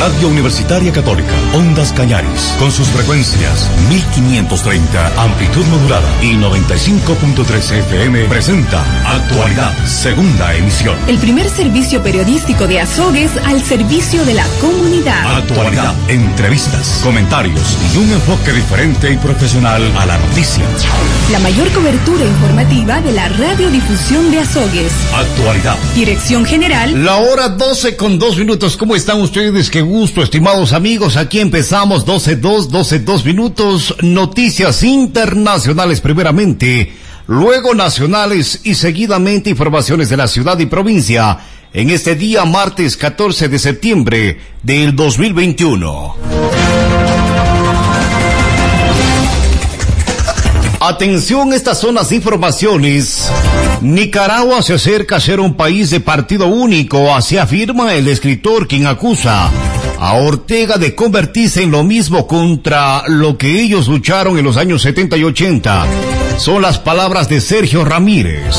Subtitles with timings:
[0.00, 8.82] Radio Universitaria Católica, Ondas Cañaris, con sus frecuencias 1530, amplitud modulada y 95.3 FM, presenta
[9.06, 10.96] Actualidad, segunda emisión.
[11.06, 15.36] El primer servicio periodístico de Azogues al servicio de la comunidad.
[15.36, 20.64] Actualidad, entrevistas, comentarios y un enfoque diferente y profesional a la noticia.
[21.30, 24.92] La mayor cobertura informativa de la radiodifusión de Azogues.
[25.14, 25.76] Actualidad.
[25.94, 27.04] Dirección General.
[27.04, 28.78] La hora 12 con dos minutos.
[28.78, 29.68] ¿Cómo están ustedes?
[29.68, 31.16] Qué gusto, estimados amigos.
[31.16, 33.96] Aquí empezamos 12, 2, 12, 2 minutos.
[34.02, 36.92] Noticias internacionales primeramente,
[37.26, 41.38] luego nacionales y seguidamente informaciones de la ciudad y provincia
[41.72, 46.14] en este día martes 14 de septiembre del 2021.
[50.82, 53.28] Atención, estas son las informaciones.
[53.82, 58.86] Nicaragua se acerca a ser un país de partido único, así afirma el escritor quien
[58.86, 59.50] acusa
[60.00, 64.80] a Ortega de convertirse en lo mismo contra lo que ellos lucharon en los años
[64.80, 65.86] 70 y 80.
[66.38, 68.56] Son las palabras de Sergio Ramírez.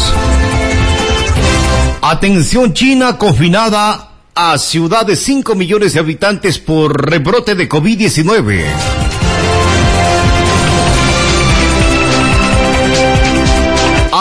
[2.04, 9.11] Atención China confinada a ciudad de 5 millones de habitantes por rebrote de COVID-19.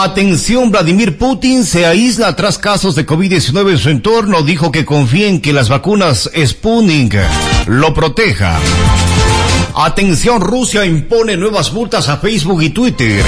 [0.03, 4.41] Atención, Vladimir Putin se aísla tras casos de COVID-19 en su entorno.
[4.41, 7.15] Dijo que confía en que las vacunas Sputnik
[7.67, 8.57] lo proteja.
[9.75, 13.23] Atención, Rusia impone nuevas multas a Facebook y Twitter.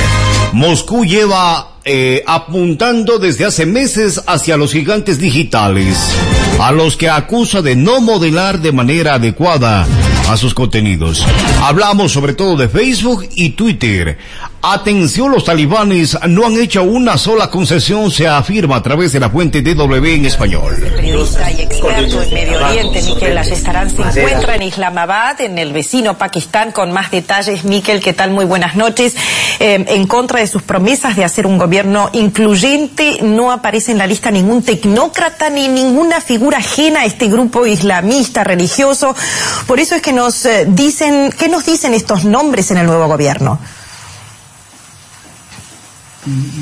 [0.54, 5.96] Moscú lleva eh, apuntando desde hace meses hacia los gigantes digitales,
[6.60, 9.86] a los que acusa de no modelar de manera adecuada
[10.28, 11.24] a sus contenidos.
[11.62, 14.18] Hablamos sobre todo de Facebook y Twitter.
[14.66, 19.30] Atención, los talibanes no han hecho una sola concesión, se afirma a través de la
[19.30, 20.82] fuente DW en español.
[20.82, 25.74] El periodista y experto en Medio Oriente, Miquel Ayestarán, se encuentra en Islamabad, en el
[25.74, 27.66] vecino Pakistán, con más detalles.
[27.66, 28.32] Miquel, ¿qué tal?
[28.32, 29.18] Muy buenas noches.
[29.60, 34.08] Eh, en contra de sus promesas de hacer un gobierno incluyente, no aparece en la
[34.08, 39.14] lista ningún tecnócrata ni ninguna figura ajena a este grupo islamista religioso.
[39.68, 43.10] Por eso es que nos eh, dicen, ¿qué nos dicen estos nombres en el nuevo
[43.10, 43.60] gobierno?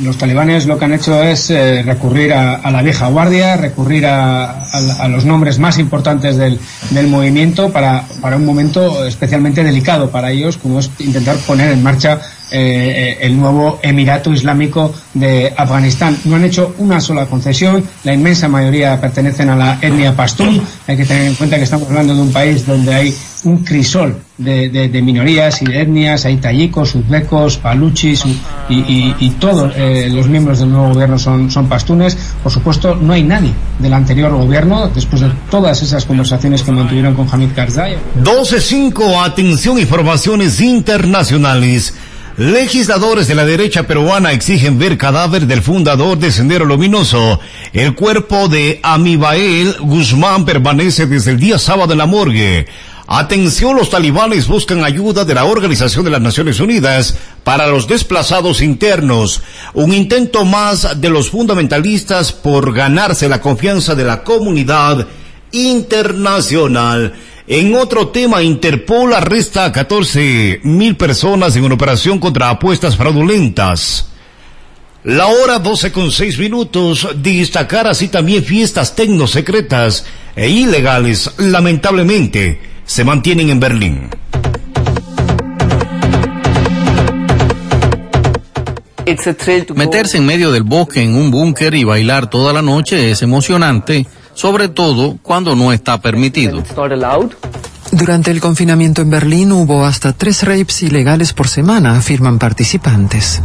[0.03, 4.63] Los talibanes lo que han hecho es eh, recurrir a, la vieja guardia, recurrir a,
[4.63, 6.59] a, los nombres más importantes del,
[7.07, 12.19] movimiento para, para, un momento especialmente delicado para ellos, como es intentar poner en marcha
[12.51, 16.17] eh, el nuevo Emirato Islámico de Afganistán.
[16.25, 20.61] No han hecho una sola concesión, la inmensa mayoría pertenecen a la etnia pastún.
[20.87, 24.21] Hay que tener en cuenta que estamos hablando de un país donde hay un crisol
[24.37, 30.09] de, de, minorías y de etnias, hay tayikos, uzbecos, paluchis y, y, y todos eh,
[30.11, 32.17] los miembros del nuevo gobierno son, son pastunes.
[32.43, 37.13] Por supuesto, no hay nadie del anterior gobierno, después de todas esas conversaciones que mantuvieron
[37.15, 37.97] con Hamid Karzai.
[38.23, 41.93] 12.5, atención, informaciones internacionales.
[42.37, 47.39] Legisladores de la derecha peruana exigen ver cadáver del fundador de Sendero Luminoso.
[47.73, 52.67] El cuerpo de Amibael Guzmán permanece desde el día sábado en la morgue.
[53.13, 58.61] Atención, los talibanes buscan ayuda de la Organización de las Naciones Unidas para los desplazados
[58.61, 59.41] internos.
[59.73, 65.05] Un intento más de los fundamentalistas por ganarse la confianza de la comunidad
[65.51, 67.13] internacional.
[67.47, 74.07] En otro tema, Interpol arresta a 14 mil personas en una operación contra apuestas fraudulentas.
[75.03, 83.05] La hora 12 con 6 minutos, destacar así también fiestas tecnosecretas e ilegales, lamentablemente, se
[83.05, 84.09] mantienen en Berlín.
[89.75, 94.05] Meterse en medio del bosque en un búnker y bailar toda la noche es emocionante,
[94.33, 96.61] sobre todo cuando no está permitido.
[97.93, 103.41] Durante el confinamiento en Berlín hubo hasta tres rapes ilegales por semana, afirman participantes.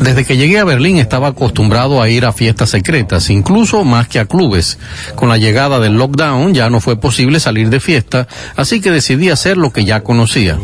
[0.00, 4.18] Desde que llegué a Berlín estaba acostumbrado a ir a fiestas secretas, incluso más que
[4.18, 4.78] a clubes.
[5.14, 8.26] Con la llegada del lockdown ya no fue posible salir de fiesta,
[8.56, 10.58] así que decidí hacer lo que ya conocía.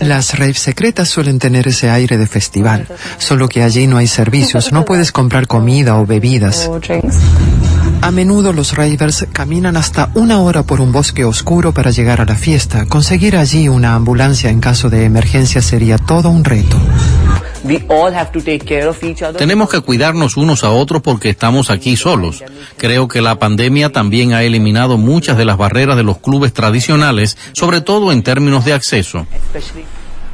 [0.00, 2.88] Las raves secretas suelen tener ese aire de festival,
[3.18, 6.70] solo que allí no hay servicios, no puedes comprar comida o bebidas.
[8.04, 12.26] A menudo los ravers caminan hasta una hora por un bosque oscuro para llegar a
[12.26, 12.84] la fiesta.
[12.84, 16.76] Conseguir allí una ambulancia en caso de emergencia sería todo un reto.
[19.38, 22.44] Tenemos que cuidarnos unos a otros porque estamos aquí solos.
[22.76, 27.38] Creo que la pandemia también ha eliminado muchas de las barreras de los clubes tradicionales,
[27.54, 29.26] sobre todo en términos de acceso.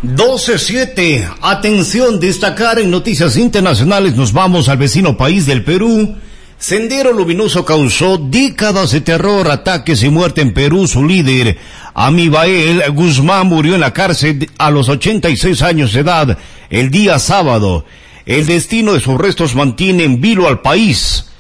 [0.03, 1.37] 12-7.
[1.41, 4.17] Atención, destacar en noticias internacionales.
[4.17, 6.17] Nos vamos al vecino país del Perú.
[6.61, 10.87] Sendero Luminoso causó décadas de terror, ataques y muerte en Perú.
[10.87, 11.57] Su líder,
[11.95, 16.37] Amibael Guzmán, murió en la cárcel a los 86 años de edad
[16.69, 17.87] el día sábado.
[18.27, 21.31] El destino de sus restos mantiene en vilo al país.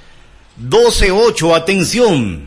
[0.66, 1.54] 12-8.
[1.54, 2.46] Atención.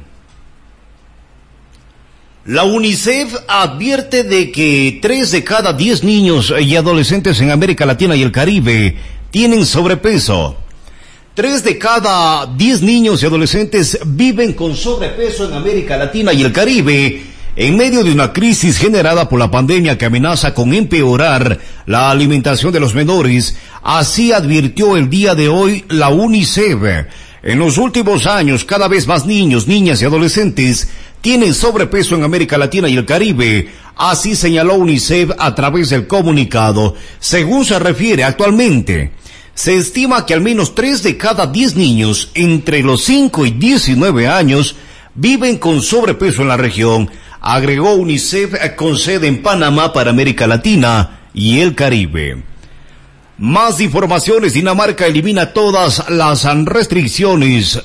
[2.46, 8.16] La UNICEF advierte de que tres de cada diez niños y adolescentes en América Latina
[8.16, 8.98] y el Caribe
[9.30, 10.63] tienen sobrepeso.
[11.36, 16.54] Tres de cada diez niños y adolescentes viven con sobrepeso en América Latina y el
[16.54, 17.24] Caribe
[17.56, 22.72] en medio de una crisis generada por la pandemia que amenaza con empeorar la alimentación
[22.72, 23.58] de los menores.
[23.82, 27.08] Así advirtió el día de hoy la UNICEF.
[27.42, 30.88] En los últimos años, cada vez más niños, niñas y adolescentes
[31.22, 33.70] tienen sobrepeso en América Latina y el Caribe.
[33.96, 36.94] Así señaló UNICEF a través del comunicado.
[37.20, 39.14] Según se refiere actualmente,
[39.56, 44.28] se estima que al menos tres de cada diez niños entre los 5 y 19
[44.28, 44.76] años
[45.16, 47.10] viven con sobrepeso en la región,
[47.40, 52.44] agregó UNICEF con sede en Panamá para América Latina y el Caribe.
[53.38, 57.82] Más informaciones, Dinamarca elimina todas las restricciones.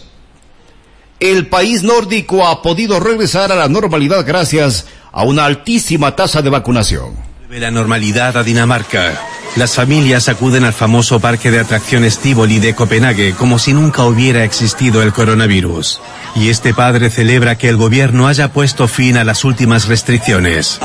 [1.20, 6.50] El país nórdico ha podido regresar a la normalidad gracias a una altísima tasa de
[6.50, 7.16] vacunación.
[7.50, 9.18] La normalidad a Dinamarca.
[9.58, 14.44] Las familias acuden al famoso parque de atracciones Tivoli de Copenhague como si nunca hubiera
[14.44, 16.00] existido el coronavirus.
[16.36, 20.78] Y este padre celebra que el gobierno haya puesto fin a las últimas restricciones.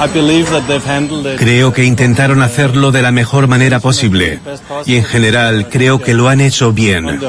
[1.38, 4.40] Creo que intentaron hacerlo de la mejor manera posible.
[4.88, 7.20] Y en general creo que lo han hecho bien.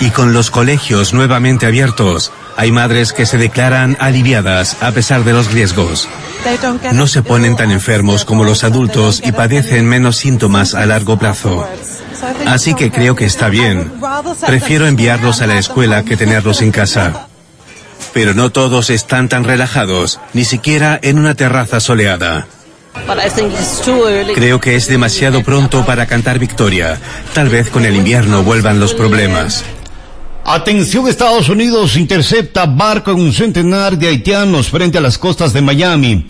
[0.00, 5.32] Y con los colegios nuevamente abiertos, hay madres que se declaran aliviadas a pesar de
[5.32, 6.08] los riesgos.
[6.92, 11.66] No se ponen tan enfermos como los adultos y padecen menos síntomas a largo plazo.
[12.46, 13.92] Así que creo que está bien.
[14.46, 17.28] Prefiero enviarlos a la escuela que tenerlos en casa.
[18.12, 22.46] Pero no todos están tan relajados, ni siquiera en una terraza soleada.
[24.34, 26.98] Creo que es demasiado pronto para cantar victoria.
[27.34, 29.64] Tal vez con el invierno vuelvan los problemas.
[30.44, 35.60] Atención, Estados Unidos intercepta barco en un centenar de haitianos frente a las costas de
[35.60, 36.26] Miami.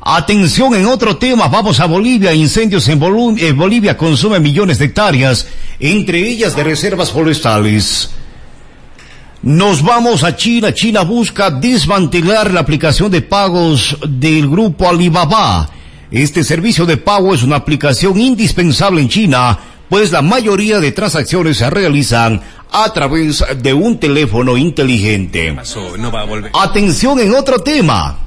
[0.00, 2.32] Atención en otro tema, vamos a Bolivia.
[2.32, 5.46] Incendios en Bolivia consumen millones de hectáreas,
[5.78, 8.10] entre ellas de reservas forestales.
[9.42, 10.72] Nos vamos a China.
[10.72, 15.68] China busca desmantelar la aplicación de pagos del grupo Alibaba.
[16.10, 19.58] Este servicio de pago es una aplicación indispensable en China,
[19.88, 22.40] pues la mayoría de transacciones se realizan
[22.72, 25.56] a través de un teléfono inteligente.
[26.52, 28.18] Atención en otro tema.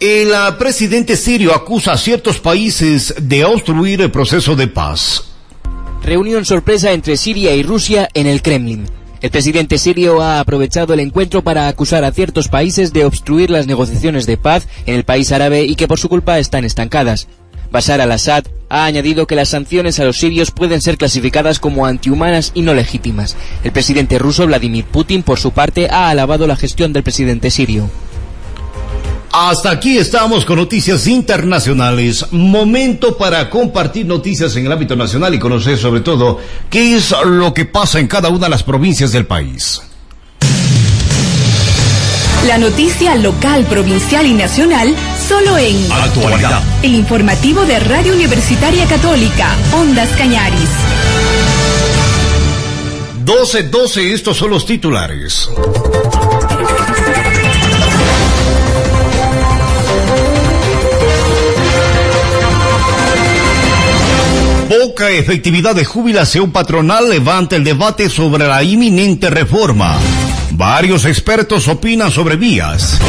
[0.00, 5.28] El ah, presidente sirio acusa a ciertos países de obstruir el proceso de paz.
[6.02, 8.88] Reunión sorpresa entre Siria y Rusia en el Kremlin.
[9.20, 13.68] El presidente sirio ha aprovechado el encuentro para acusar a ciertos países de obstruir las
[13.68, 17.28] negociaciones de paz en el país árabe y que por su culpa están estancadas.
[17.72, 22.52] Bashar al-Assad ha añadido que las sanciones a los sirios pueden ser clasificadas como antihumanas
[22.54, 23.34] y no legítimas.
[23.64, 27.90] El presidente ruso Vladimir Putin, por su parte, ha alabado la gestión del presidente sirio.
[29.32, 32.26] Hasta aquí estamos con noticias internacionales.
[32.32, 36.38] Momento para compartir noticias en el ámbito nacional y conocer sobre todo
[36.68, 39.80] qué es lo que pasa en cada una de las provincias del país.
[42.46, 44.94] La noticia local, provincial y nacional
[45.32, 46.62] solo en Actualidad.
[46.82, 50.68] El informativo de Radio Universitaria Católica, Ondas Cañaris.
[53.24, 55.48] 12-12, estos son los titulares.
[64.68, 69.98] poca efectividad de jubilación patronal levanta el debate sobre la inminente reforma.
[70.54, 73.00] Varios expertos opinan sobre vías.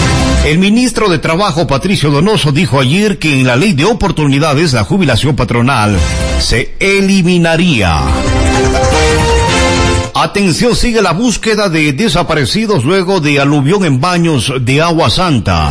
[0.46, 4.86] El ministro de Trabajo, Patricio Donoso, dijo ayer que en la ley de oportunidades la
[4.86, 5.98] jubilación patronal
[6.40, 8.00] se eliminaría.
[10.16, 15.70] Atención, sigue la búsqueda de desaparecidos luego de aluvión en baños de agua santa.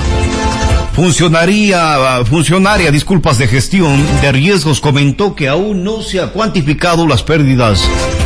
[0.92, 7.22] Funcionaria, funcionaria, disculpas de gestión de riesgos comentó que aún no se ha cuantificado las
[7.22, 7.82] pérdidas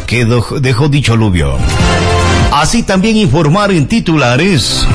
[0.09, 0.27] que
[0.61, 1.57] dejó dicho aluvio.
[2.57, 4.87] Así también informar en titulares.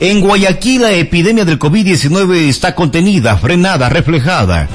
[0.00, 4.68] En Guayaquil la epidemia del COVID-19 está contenida, frenada, reflejada.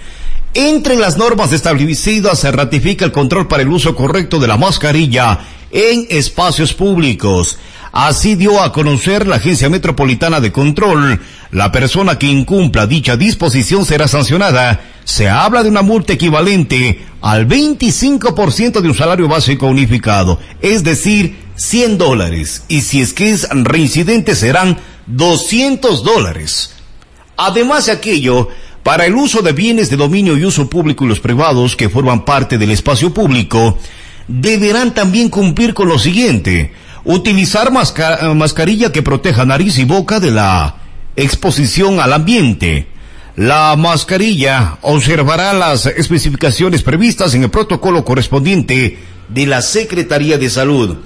[0.56, 5.40] Entre las normas establecidas se ratifica el control para el uso correcto de la mascarilla
[5.72, 7.58] en espacios públicos.
[7.90, 11.20] Así dio a conocer la Agencia Metropolitana de Control.
[11.50, 14.80] La persona que incumpla dicha disposición será sancionada.
[15.02, 21.36] Se habla de una multa equivalente al 25% de un salario básico unificado, es decir,
[21.56, 22.62] 100 dólares.
[22.68, 26.74] Y si es que es reincidente serán 200 dólares.
[27.36, 28.48] Además de aquello,
[28.84, 32.24] para el uso de bienes de dominio y uso público y los privados que forman
[32.24, 33.76] parte del espacio público,
[34.28, 36.72] deberán también cumplir con lo siguiente
[37.04, 40.76] Utilizar mascarilla que proteja nariz y boca de la
[41.16, 42.86] exposición al ambiente.
[43.36, 48.96] La mascarilla observará las especificaciones previstas en el protocolo correspondiente
[49.28, 50.96] de la Secretaría de Salud.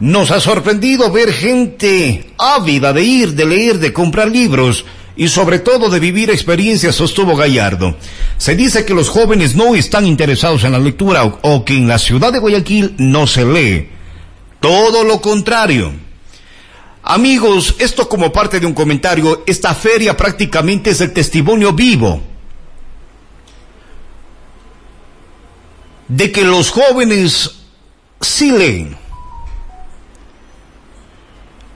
[0.00, 5.58] Nos ha sorprendido ver gente ávida de ir, de leer, de comprar libros y sobre
[5.58, 7.96] todo de vivir experiencias, sostuvo Gallardo.
[8.38, 11.98] Se dice que los jóvenes no están interesados en la lectura o, que en la
[11.98, 13.88] ciudad de Guayaquil no se lee.
[14.60, 15.92] Todo lo contrario.
[17.04, 22.22] Amigos, esto como parte de un comentario, esta feria prácticamente es el testimonio vivo
[26.08, 27.61] de que los jóvenes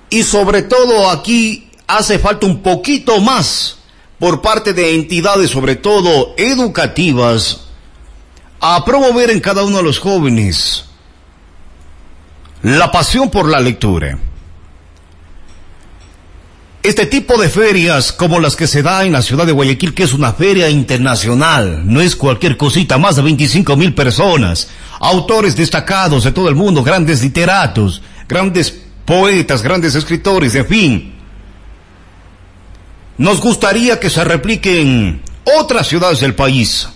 [0.09, 3.79] Y sobre todo aquí hace falta un poquito más
[4.19, 7.67] por parte de entidades, sobre todo educativas,
[8.61, 10.85] a promover en cada uno de los jóvenes
[12.63, 14.19] la pasión por la lectura.
[16.87, 20.05] Este tipo de ferias como las que se da en la ciudad de Guayaquil, que
[20.05, 24.69] es una feria internacional, no es cualquier cosita, más de 25 mil personas,
[25.01, 28.71] autores destacados de todo el mundo, grandes literatos, grandes
[29.05, 31.15] poetas, grandes escritores, en fin.
[33.19, 35.23] Nos gustaría que se replique en
[35.59, 36.89] otras ciudades del país.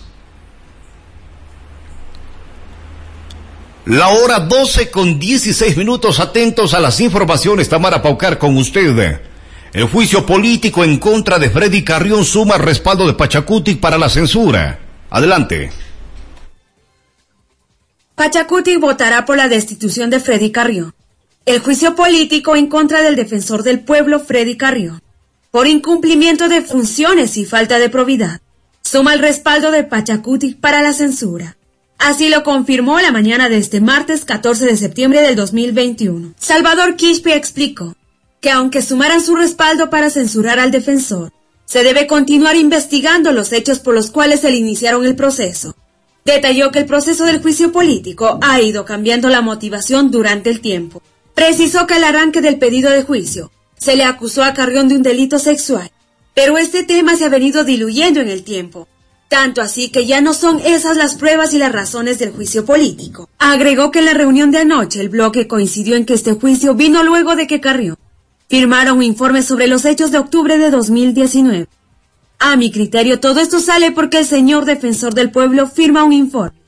[3.83, 9.30] La hora 12 con 16 minutos, atentos a las informaciones, Tamara Paucar con usted.
[9.73, 14.79] El juicio político en contra de Freddy Carrión suma respaldo de Pachacuti para la censura.
[15.09, 15.71] Adelante.
[18.15, 20.93] Pachacuti votará por la destitución de Freddy Carrión.
[21.45, 25.01] El juicio político en contra del defensor del pueblo Freddy Carrión,
[25.51, 28.41] por incumplimiento de funciones y falta de probidad,
[28.81, 31.55] suma el respaldo de Pachacuti para la censura.
[31.97, 36.33] Así lo confirmó la mañana de este martes 14 de septiembre del 2021.
[36.37, 37.95] Salvador Quispe explicó
[38.41, 41.31] que aunque sumaran su respaldo para censurar al defensor,
[41.65, 45.75] se debe continuar investigando los hechos por los cuales se iniciaron el proceso.
[46.25, 51.01] Detalló que el proceso del juicio político ha ido cambiando la motivación durante el tiempo.
[51.35, 55.03] Precisó que el arranque del pedido de juicio se le acusó a Carrión de un
[55.03, 55.91] delito sexual,
[56.33, 58.87] pero este tema se ha venido diluyendo en el tiempo.
[59.29, 63.29] Tanto así que ya no son esas las pruebas y las razones del juicio político.
[63.37, 67.03] Agregó que en la reunión de anoche el bloque coincidió en que este juicio vino
[67.03, 67.97] luego de que Carrión
[68.51, 71.69] firmara un informe sobre los hechos de octubre de 2019.
[72.37, 76.59] A mi criterio todo esto sale porque el señor defensor del pueblo firma un informe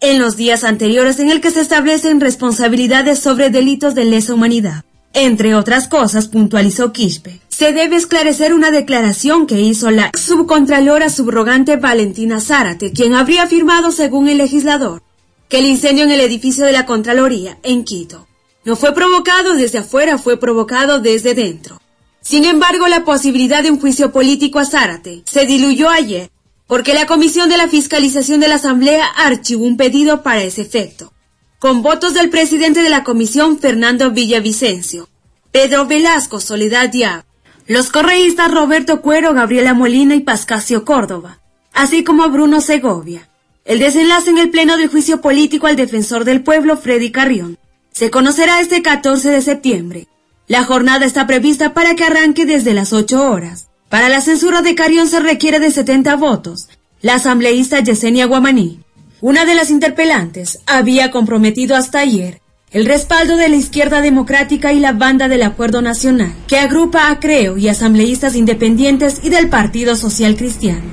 [0.00, 4.84] en los días anteriores en el que se establecen responsabilidades sobre delitos de lesa humanidad.
[5.12, 11.76] Entre otras cosas, puntualizó Quispe, se debe esclarecer una declaración que hizo la subcontralora subrogante
[11.76, 15.04] Valentina Zárate, quien habría afirmado, según el legislador,
[15.48, 18.26] que el incendio en el edificio de la Contraloría, en Quito,
[18.64, 21.80] no fue provocado desde afuera, fue provocado desde dentro.
[22.20, 26.30] Sin embargo, la posibilidad de un juicio político a Zárate se diluyó ayer,
[26.66, 31.12] porque la Comisión de la Fiscalización de la Asamblea archivó un pedido para ese efecto
[31.60, 35.10] con votos del presidente de la comisión Fernando Villavicencio,
[35.52, 37.24] Pedro Velasco Soledad Diab,
[37.66, 41.40] los correístas Roberto Cuero, Gabriela Molina y Pascasio Córdoba,
[41.74, 43.28] así como Bruno Segovia.
[43.66, 47.58] El desenlace en el pleno del juicio político al defensor del pueblo Freddy Carrión
[48.00, 50.08] se conocerá este 14 de septiembre.
[50.48, 53.68] La jornada está prevista para que arranque desde las 8 horas.
[53.90, 56.70] Para la censura de Carrión se requiere de 70 votos.
[57.02, 58.80] La asambleísta Yesenia Guamaní
[59.20, 62.40] una de las interpelantes había comprometido hasta ayer
[62.70, 67.20] el respaldo de la izquierda democrática y la banda del Acuerdo Nacional, que agrupa a
[67.20, 70.84] Creo y asambleístas independientes y del Partido Social Cristiano.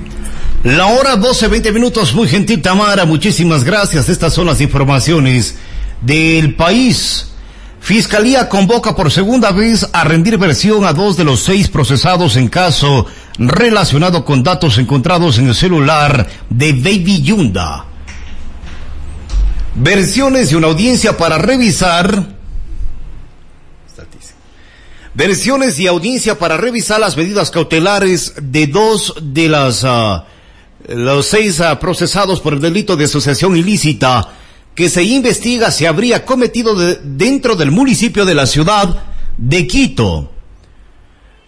[0.62, 4.10] La hora 12, 20 minutos, muy gentil Tamara, muchísimas gracias.
[4.10, 5.54] Estas son las informaciones
[6.00, 7.32] del país.
[7.80, 12.48] Fiscalía convoca por segunda vez a rendir versión a dos de los seis procesados en
[12.48, 13.06] caso
[13.38, 17.88] relacionado con datos encontrados en el celular de Baby Yunda
[19.78, 22.36] versiones de una audiencia para revisar
[25.14, 30.22] versiones y audiencia para revisar las medidas cautelares de dos de las uh,
[30.88, 34.28] los seis uh, procesados por el delito de asociación ilícita
[34.78, 39.02] que se investiga se habría cometido de, dentro del municipio de la ciudad
[39.36, 40.30] de Quito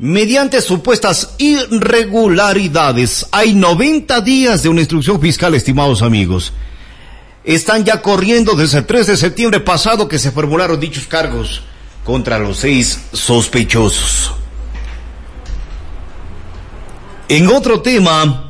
[0.01, 3.29] mediante supuestas irregularidades.
[3.31, 6.53] Hay 90 días de una instrucción fiscal, estimados amigos
[7.45, 11.63] están ya corriendo desde el 3 de septiembre pasado que se formularon dichos cargos
[12.05, 14.33] contra los seis sospechosos.
[17.29, 18.50] En otro tema,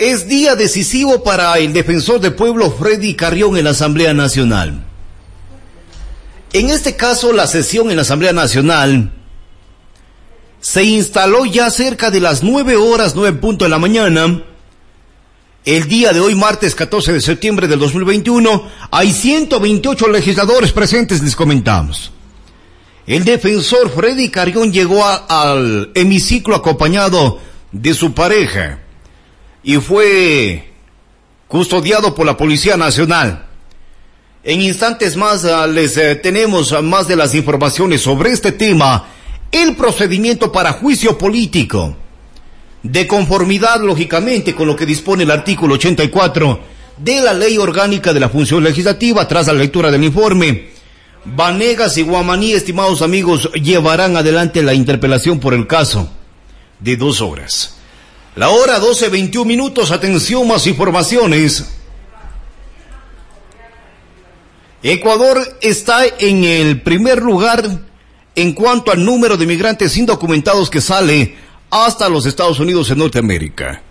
[0.00, 4.82] es día decisivo para el defensor del pueblo Freddy Carrión en la Asamblea Nacional.
[6.54, 9.12] En este caso, la sesión en la Asamblea Nacional
[10.58, 14.42] se instaló ya cerca de las nueve horas, nueve punto de la mañana,
[15.66, 21.36] el día de hoy, martes 14 de septiembre del 2021, hay 128 legisladores presentes, les
[21.36, 22.10] comentamos.
[23.06, 27.38] El defensor Freddy Carrión llegó al hemiciclo acompañado
[27.70, 28.80] de su pareja
[29.62, 30.72] y fue
[31.48, 33.46] custodiado por la Policía Nacional.
[34.42, 39.06] En instantes más ah, les eh, tenemos más de las informaciones sobre este tema,
[39.52, 41.94] el procedimiento para juicio político
[42.82, 46.60] de conformidad, lógicamente, con lo que dispone el artículo 84
[46.96, 50.70] de la Ley Orgánica de la Función Legislativa, tras la lectura del informe.
[51.24, 56.08] Vanegas y Guamaní, estimados amigos, llevarán adelante la interpelación por el caso
[56.78, 57.79] de dos horas.
[58.36, 61.64] La hora 12, 21 minutos, atención, más informaciones.
[64.82, 67.62] Ecuador está en el primer lugar
[68.34, 71.36] en cuanto al número de migrantes indocumentados que sale
[71.70, 73.82] hasta los Estados Unidos de Norteamérica.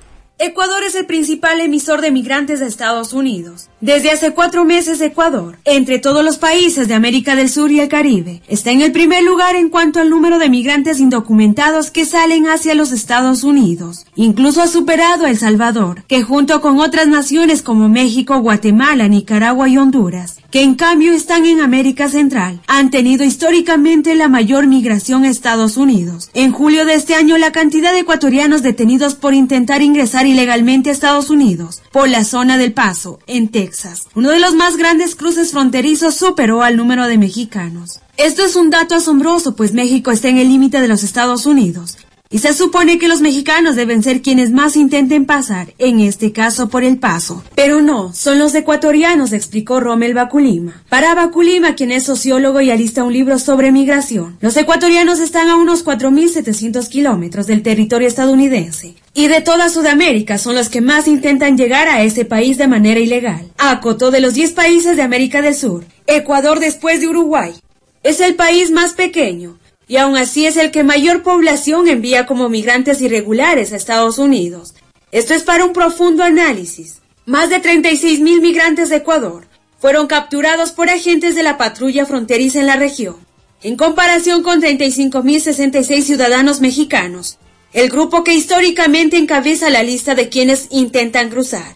[0.42, 3.68] Ecuador es el principal emisor de migrantes de Estados Unidos.
[3.82, 7.90] Desde hace cuatro meses Ecuador, entre todos los países de América del Sur y el
[7.90, 12.48] Caribe, está en el primer lugar en cuanto al número de migrantes indocumentados que salen
[12.48, 14.06] hacia los Estados Unidos.
[14.16, 19.68] Incluso ha superado a El Salvador, que junto con otras naciones como México, Guatemala, Nicaragua
[19.68, 25.24] y Honduras, que en cambio están en América Central, han tenido históricamente la mayor migración
[25.24, 26.30] a Estados Unidos.
[26.34, 30.94] En julio de este año la cantidad de ecuatorianos detenidos por intentar ingresar ilegalmente a
[30.94, 35.52] Estados Unidos por la zona del Paso, en Texas, uno de los más grandes cruces
[35.52, 38.00] fronterizos superó al número de mexicanos.
[38.18, 41.98] Esto es un dato asombroso, pues México está en el límite de los Estados Unidos
[42.32, 46.70] y se supone que los mexicanos deben ser quienes más intenten pasar, en este caso
[46.70, 47.44] por el paso.
[47.56, 50.84] Pero no, son los ecuatorianos, explicó Rommel Baculima.
[50.90, 55.56] Para Baculima, quien es sociólogo y alista un libro sobre migración, los ecuatorianos están a
[55.56, 58.94] unos 4.700 kilómetros del territorio estadounidense.
[59.16, 63.00] Y de toda Sudamérica son los que más intentan llegar a ese país de manera
[63.00, 63.50] ilegal.
[63.58, 67.56] Acotó de los 10 países de América del Sur, Ecuador después de Uruguay.
[68.04, 69.59] Es el país más pequeño,
[69.90, 74.76] y aún así es el que mayor población envía como migrantes irregulares a Estados Unidos.
[75.12, 77.00] Esto es para un profundo análisis.
[77.26, 79.48] Más de 36 mil migrantes de Ecuador
[79.80, 83.16] fueron capturados por agentes de la patrulla fronteriza en la región,
[83.64, 87.40] en comparación con 35.066 ciudadanos mexicanos,
[87.74, 91.76] el grupo que históricamente encabeza la lista de quienes intentan cruzar.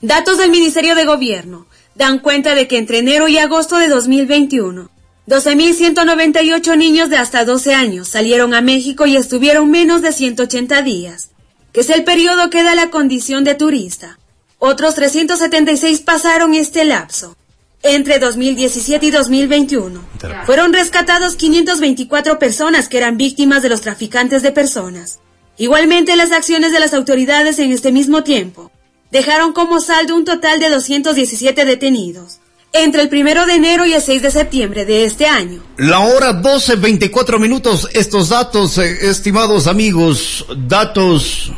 [0.00, 4.88] Datos del Ministerio de Gobierno dan cuenta de que entre enero y agosto de 2021,
[5.32, 11.30] 12.198 niños de hasta 12 años salieron a México y estuvieron menos de 180 días,
[11.72, 14.18] que es el periodo que da la condición de turista.
[14.58, 17.34] Otros 376 pasaron este lapso.
[17.82, 20.04] Entre 2017 y 2021
[20.44, 25.20] fueron rescatados 524 personas que eran víctimas de los traficantes de personas.
[25.56, 28.70] Igualmente las acciones de las autoridades en este mismo tiempo
[29.10, 32.41] dejaron como saldo un total de 217 detenidos.
[32.74, 35.62] Entre el primero de enero y el 6 de septiembre de este año.
[35.76, 37.86] La hora 12.24 minutos.
[37.92, 41.52] Estos datos, eh, estimados amigos, datos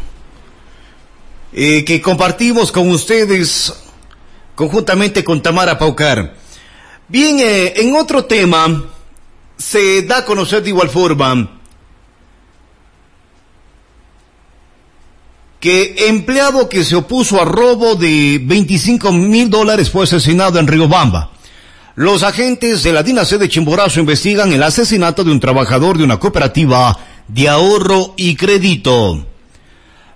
[1.53, 3.72] eh, que compartimos con ustedes
[4.57, 6.35] conjuntamente con Tamara Paucar.
[7.07, 8.85] Bien, eh, en otro tema,
[9.57, 11.54] se da a conocer de igual forma
[15.64, 21.31] que empleado que se opuso a robo de 25 mil dólares fue asesinado en Riobamba.
[21.94, 26.18] Los agentes de la DINAC de Chimborazo investigan el asesinato de un trabajador de una
[26.18, 26.98] cooperativa
[27.29, 29.27] de ahorro y crédito.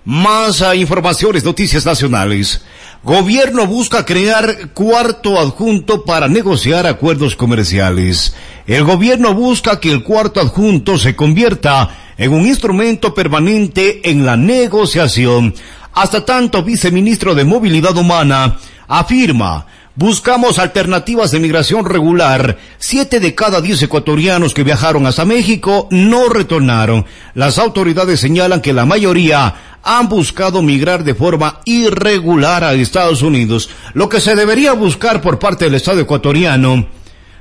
[0.05, 2.61] Más informaciones, noticias nacionales.
[3.01, 8.35] Gobierno busca crear cuarto adjunto para negociar acuerdos comerciales.
[8.67, 14.37] El gobierno busca que el cuarto adjunto se convierta en un instrumento permanente en la
[14.37, 15.55] negociación.
[15.93, 19.65] Hasta tanto, viceministro de Movilidad Humana afirma
[19.99, 22.57] Buscamos alternativas de migración regular.
[22.77, 27.05] Siete de cada diez ecuatorianos que viajaron hasta México no retornaron.
[27.33, 33.71] Las autoridades señalan que la mayoría han buscado migrar de forma irregular a Estados Unidos.
[33.93, 36.87] Lo que se debería buscar por parte del Estado ecuatoriano,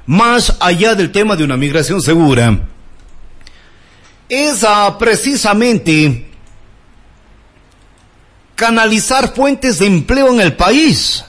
[0.06, 2.58] más allá del tema de una migración segura,
[4.28, 4.64] es
[4.98, 6.26] precisamente
[8.54, 11.24] canalizar fuentes de empleo en el país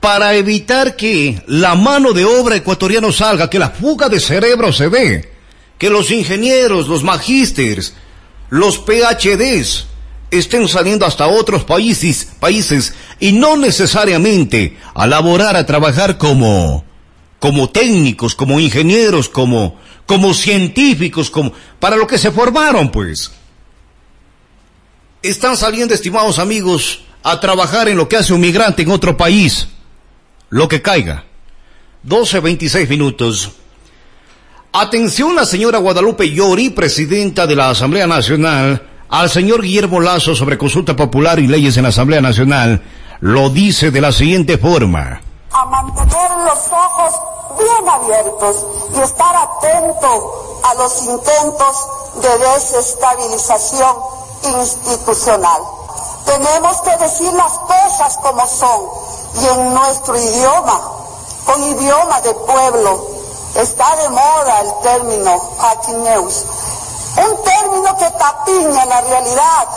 [0.00, 4.90] para evitar que la mano de obra ecuatoriana salga, que la fuga de cerebro se
[4.90, 5.32] dé,
[5.78, 7.94] que los ingenieros, los magísteres,
[8.50, 9.86] los PhDs
[10.30, 16.84] estén saliendo hasta otros países, países y no necesariamente a laborar, a trabajar como,
[17.38, 23.30] como técnicos, como ingenieros, como, como científicos, como, para lo que se formaron, pues.
[25.22, 29.68] Están saliendo, estimados amigos, a trabajar en lo que hace un migrante en otro país
[30.54, 31.24] lo que caiga.
[32.06, 33.50] 12.26 minutos.
[34.72, 40.56] Atención la señora Guadalupe Llori, presidenta de la Asamblea Nacional, al señor Guillermo Lazo sobre
[40.56, 42.82] consulta popular y leyes en la Asamblea Nacional,
[43.20, 45.22] lo dice de la siguiente forma.
[45.66, 47.20] Mantener los ojos
[47.58, 53.96] bien abiertos y estar atento a los intentos de desestabilización
[54.42, 55.62] institucional.
[56.26, 58.88] Tenemos que decir las cosas como son
[59.40, 60.80] y en nuestro idioma,
[61.46, 63.06] con idioma de pueblo,
[63.54, 65.40] está de moda el término
[65.88, 66.44] News,
[67.16, 69.68] un término que tapiña la realidad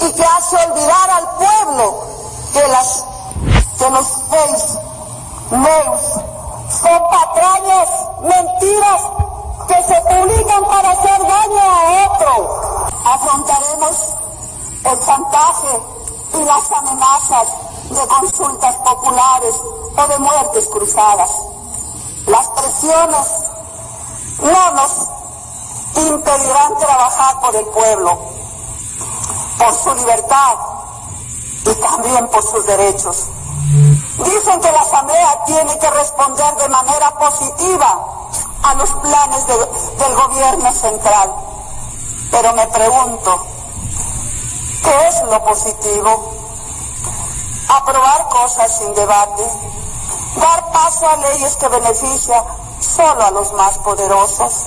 [0.00, 2.00] y que hace olvidar al pueblo
[2.52, 3.04] que, las,
[3.78, 4.06] que los
[5.54, 6.00] news
[6.68, 7.88] son patrañas,
[8.22, 9.02] mentiras
[9.68, 12.88] que se publican para hacer daño a otro.
[13.04, 14.14] Afrontaremos
[14.84, 15.82] el chantaje
[16.34, 17.48] y las amenazas
[17.90, 19.60] de consultas populares
[19.96, 21.30] o de muertes cruzadas.
[22.26, 23.44] Las presiones
[24.42, 25.08] no nos
[25.96, 28.18] impedirán trabajar por el pueblo,
[29.58, 30.54] por su libertad
[31.66, 33.28] y también por sus derechos.
[34.18, 37.98] Dicen que la Asamblea tiene que responder de manera positiva
[38.62, 41.34] a los planes del gobierno central.
[42.30, 43.46] Pero me pregunto,
[44.82, 46.34] ¿qué es lo positivo?
[47.68, 49.42] aprobar cosas sin debate,
[50.36, 52.44] dar paso a leyes que benefician
[52.80, 54.66] solo a los más poderosos.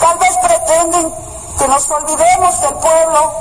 [0.00, 1.14] Tal vez pretenden
[1.58, 3.32] que nos olvidemos del pueblo,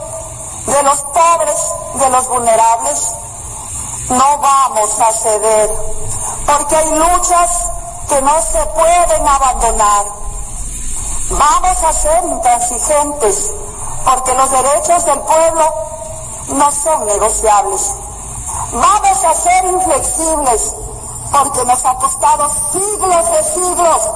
[0.65, 3.15] de los pobres, de los vulnerables.
[4.11, 5.69] No vamos a ceder,
[6.45, 7.71] porque hay luchas
[8.09, 10.05] que no se pueden abandonar.
[11.29, 13.53] Vamos a ser intransigentes,
[14.03, 15.73] porque los derechos del pueblo
[16.49, 17.95] no son negociables.
[18.73, 20.75] Vamos a ser inflexibles
[21.31, 24.09] porque nos ha costado siglos de siglos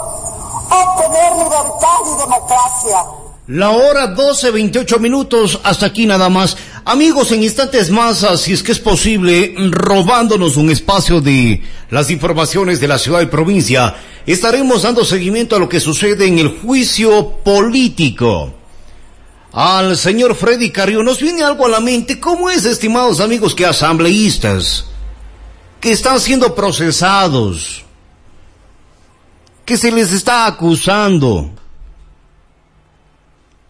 [0.69, 3.05] obtener libertad y democracia.
[3.47, 6.57] La hora 12, 28 minutos, hasta aquí nada más.
[6.87, 12.79] Amigos, en instantes más, si es que es posible, robándonos un espacio de las informaciones
[12.79, 13.95] de la ciudad y provincia,
[14.27, 18.53] estaremos dando seguimiento a lo que sucede en el juicio político.
[19.51, 22.19] Al señor Freddy Carrió, nos viene algo a la mente.
[22.19, 24.85] ¿Cómo es, estimados amigos, que asambleístas
[25.79, 27.83] que están siendo procesados,
[29.65, 31.51] que se les está acusando,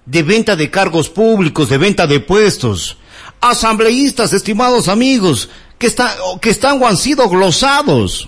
[0.06, 2.97] de venta de cargos públicos, de venta de puestos.
[3.47, 6.10] Asambleístas, estimados amigos, que, están
[6.41, 8.27] que están o han sido glosados.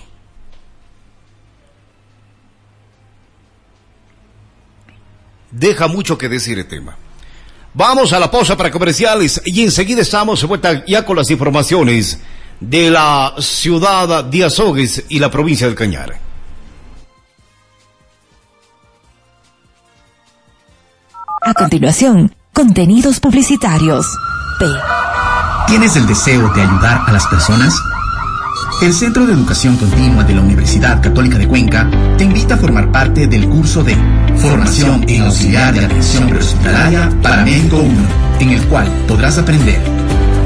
[5.50, 6.96] Deja mucho que decir el tema.
[7.74, 12.20] Vamos a la pausa para comerciales y enseguida estamos de vuelta ya con las informaciones
[12.60, 16.16] de la ciudad de Azogues y la provincia del Cañar.
[21.42, 24.06] A continuación, contenidos publicitarios.
[25.68, 27.74] ¿Tienes el deseo de ayudar a las personas?
[28.80, 32.90] El Centro de Educación Continua de la Universidad Católica de Cuenca te invita a formar
[32.90, 33.94] parte del curso de
[34.36, 37.94] Formación en Auxiliar de Atención Prehospitalaria para Médico 1,
[38.40, 39.78] en el cual podrás aprender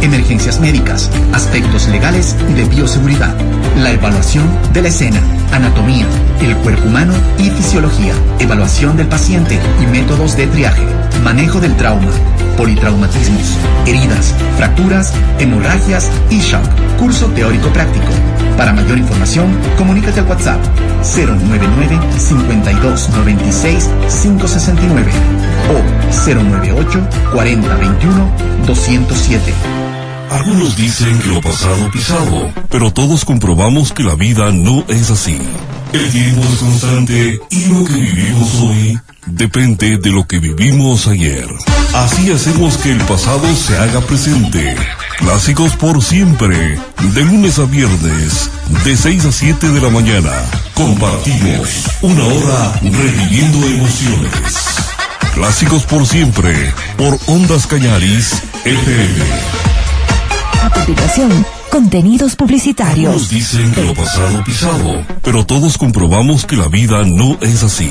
[0.00, 3.36] emergencias médicas, aspectos legales y de bioseguridad,
[3.76, 5.20] la evaluación de la escena,
[5.52, 6.06] anatomía,
[6.40, 10.82] el cuerpo humano y fisiología, evaluación del paciente y métodos de triaje,
[11.24, 12.10] manejo del trauma,
[12.56, 13.56] politraumatismos,
[13.86, 16.64] heridas, fracturas, hemorragias y shock.
[16.98, 18.06] Curso teórico práctico.
[18.56, 20.60] Para mayor información, comunícate al WhatsApp
[21.02, 23.88] 099 5296
[24.22, 25.12] 569
[25.70, 25.82] o
[26.34, 27.00] 098
[27.32, 28.30] 4021
[28.66, 30.01] 207.
[30.32, 35.38] Algunos dicen que lo pasado pisado, pero todos comprobamos que la vida no es así.
[35.92, 41.46] El tiempo es constante y lo que vivimos hoy depende de lo que vivimos ayer.
[41.94, 44.74] Así hacemos que el pasado se haga presente.
[45.18, 46.78] Clásicos por siempre,
[47.14, 48.50] de lunes a viernes,
[48.84, 50.32] de 6 a 7 de la mañana.
[50.74, 54.30] Compartimos una hora reviviendo emociones.
[55.34, 59.91] Clásicos por siempre, por Ondas Cañaris, FM.
[60.62, 63.12] A continuación, contenidos publicitarios.
[63.12, 67.90] Nos dicen que lo pasado pisado, pero todos comprobamos que la vida no es así.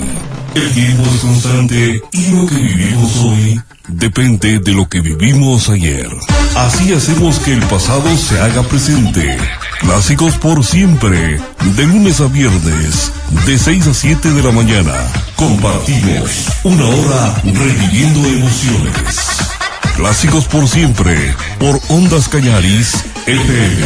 [0.56, 6.08] El tiempo es constante y lo que vivimos hoy depende de lo que vivimos ayer.
[6.56, 9.38] Así hacemos que el pasado se haga presente.
[9.82, 11.42] Clásicos por siempre,
[11.76, 13.12] de lunes a viernes,
[13.46, 14.94] de 6 a 7 de la mañana.
[15.36, 19.42] Compartimos una hora reviviendo emociones.
[20.02, 23.86] Clásicos por siempre, por Ondas Cañaris, FM.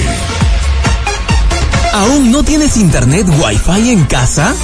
[1.91, 4.55] ¿Aún no tienes internet Wi-Fi en casa?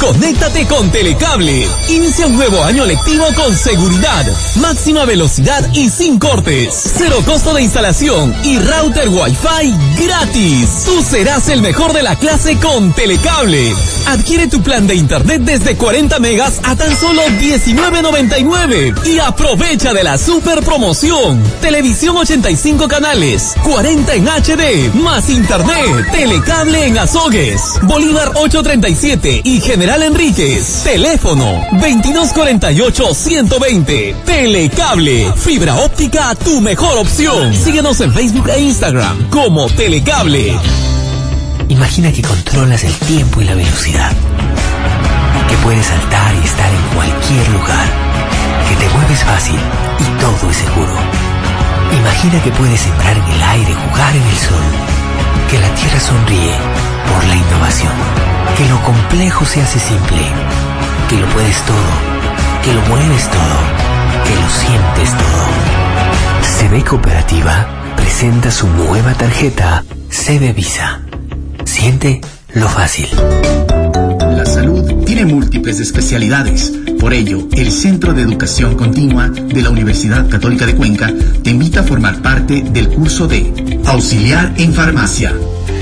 [0.00, 1.66] Conéctate con Telecable.
[1.88, 6.74] Inicia un nuevo año lectivo con seguridad, máxima velocidad y sin cortes.
[6.98, 10.84] Cero costo de instalación y router Wi-Fi gratis.
[10.84, 13.72] Tú serás el mejor de la clase con Telecable.
[14.08, 20.02] Adquiere tu plan de internet desde 40 megas a tan solo 19.99 y aprovecha de
[20.02, 21.42] la super promoción.
[21.60, 26.10] Televisión 85 canales, 40 en HD, más internet.
[26.10, 30.84] Telecable en Azogues, Bolívar 837 y General Enríquez.
[30.84, 34.24] Teléfono 2248-120.
[34.24, 35.34] Telecable.
[35.36, 37.54] Fibra óptica, tu mejor opción.
[37.54, 40.56] Síguenos en Facebook e Instagram como Telecable.
[41.68, 44.12] Imagina que controlas el tiempo y la velocidad.
[45.48, 47.86] Que puedes saltar y estar en cualquier lugar.
[48.68, 49.58] Que te mueves fácil
[49.98, 50.96] y todo es seguro.
[51.98, 54.66] Imagina que puedes sembrar en el aire, jugar en el sol.
[55.50, 56.54] Que la tierra sonríe
[57.08, 58.28] por la innovación
[58.58, 60.18] que lo complejo se hace simple,
[61.08, 61.90] que lo puedes todo,
[62.64, 63.58] que lo mueves todo,
[64.24, 66.78] que lo sientes todo.
[66.80, 71.02] CB Cooperativa presenta su nueva tarjeta CB Visa.
[71.78, 72.20] Siente
[72.54, 73.06] lo fácil.
[74.36, 76.72] La salud tiene múltiples especialidades.
[76.98, 81.12] Por ello, el Centro de Educación Continua de la Universidad Católica de Cuenca
[81.44, 85.32] te invita a formar parte del curso de Auxiliar en Farmacia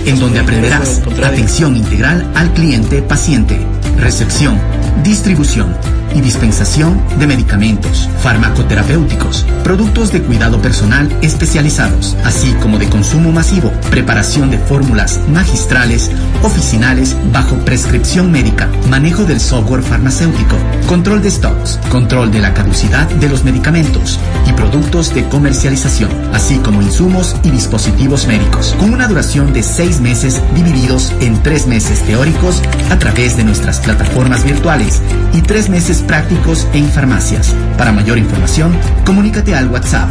[0.05, 3.59] en donde aprenderás atención integral al cliente paciente,
[3.99, 4.61] recepción,
[5.03, 5.75] distribución
[6.17, 13.71] y dispensación de medicamentos, farmacoterapéuticos, productos de cuidado personal especializados, así como de consumo masivo,
[13.91, 16.11] preparación de fórmulas magistrales
[16.43, 23.07] oficinales bajo prescripción médica, manejo del software farmacéutico, control de stocks, control de la caducidad
[23.09, 29.07] de los medicamentos y productos de comercialización, así como insumos y dispositivos médicos, con una
[29.07, 35.03] duración de seis meses divididos en tres meses teóricos a través de nuestras plataformas virtuales
[35.35, 37.55] y tres meses prácticos en farmacias.
[37.77, 40.09] Para mayor información, comunícate al WhatsApp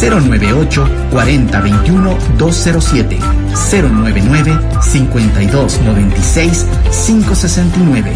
[0.00, 3.18] 098 40 21 207
[3.70, 6.66] 099 52 96
[7.06, 8.12] 569.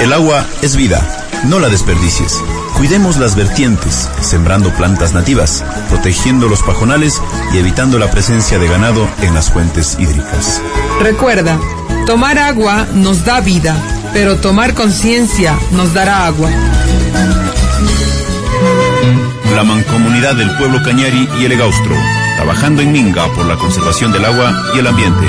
[0.00, 1.02] El agua es vida,
[1.48, 2.40] no la desperdicies.
[2.76, 7.20] Cuidemos las vertientes, sembrando plantas nativas, protegiendo los pajonales
[7.52, 10.62] y evitando la presencia de ganado en las fuentes hídricas.
[11.00, 11.58] Recuerda,
[12.06, 13.76] tomar agua nos da vida,
[14.12, 16.50] pero tomar conciencia nos dará agua.
[19.54, 21.96] La mancomunidad del pueblo Cañari y el Egaustro,
[22.36, 25.26] trabajando en Minga por la conservación del agua y el ambiente.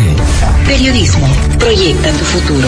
[0.67, 2.67] Periodismo, proyecta tu futuro.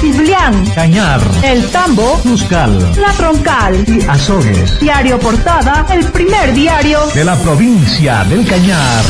[0.00, 4.78] Ciblián, Cañar, El Tambo, Cuscal, La Troncal y Azogues.
[4.78, 9.02] Diario Portada, el primer diario de la provincia del Cañar.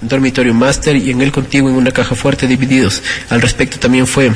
[0.00, 3.02] dormitorio máster y en él contigo en una caja fuerte divididos.
[3.30, 4.30] Al respecto también fue,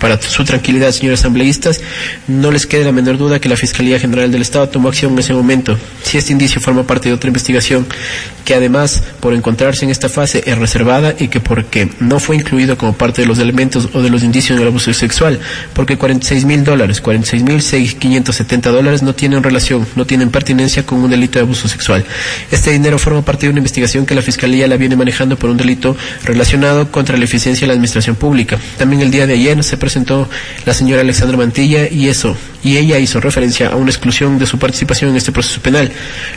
[0.00, 1.80] para su tranquilidad, señores asambleístas,
[2.26, 5.18] no les quede la menor duda que la Fiscalía General del Estado tomó acción en
[5.18, 5.78] ese momento.
[6.02, 7.86] Si este indicio forma parte de otra investigación,
[8.44, 12.76] que además, por encontrarse en esta fase, es reservada y que porque no fue incluido
[12.76, 15.40] como parte de los elementos o de los indicios del abuso sexual,
[15.74, 20.98] porque 46 mil dólares, 46 mil 570 dólares no tienen relación, no tienen pertinencia con
[21.00, 22.04] un delito de abuso sexual.
[22.50, 25.56] Este dinero forma parte de una investigación que la Fiscalía la viene manejando por un
[25.56, 28.58] delito relacionado contra la eficiencia de la administración pública.
[28.78, 30.28] También el día de ayer se presentó
[30.64, 34.58] la señora Alexandra Mantilla y eso, y ella hizo referencia a una exclusión de su
[34.58, 35.90] participación en este proceso penal.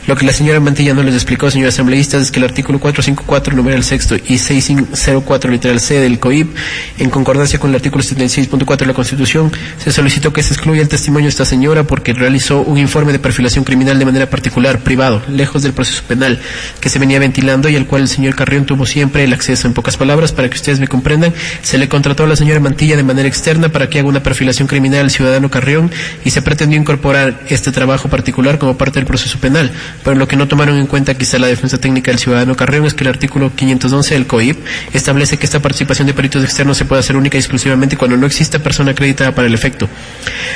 [0.08, 3.84] Lo que la señora Mantilla no les explicó, señores es que el artículo 454, numeral
[3.84, 6.56] sexto y 604, literal C del COIP,
[7.00, 10.90] en concordancia con el artículo 76.4 de la Constitución, se solicitó que se excluya el
[10.90, 15.22] testimonio de esta señora porque realizó un informe de perfilación criminal de manera particular, privado,
[15.30, 16.40] lejos del proceso penal,
[16.80, 19.68] que se venía ventilando y al cual el señor Carrión tuvo siempre el acceso.
[19.68, 22.98] En pocas palabras, para que ustedes me comprendan, se le contrató a la señora Mantilla
[22.98, 25.92] de manera externa para que haga una perfilación criminal al ciudadano Carrión
[26.24, 29.72] y se pretendió incorporar este trabajo particular como parte del proceso penal.
[30.04, 32.96] Pero lo que no tomaron en cuenta quizá la defensa técnica del ciudadano Carrión es
[32.96, 34.58] que el artículo 511 del COIP
[34.92, 38.26] establece que esta participación de peritos externos se puede hacer única y exclusivamente cuando no
[38.26, 39.88] exista persona acreditada para el efecto.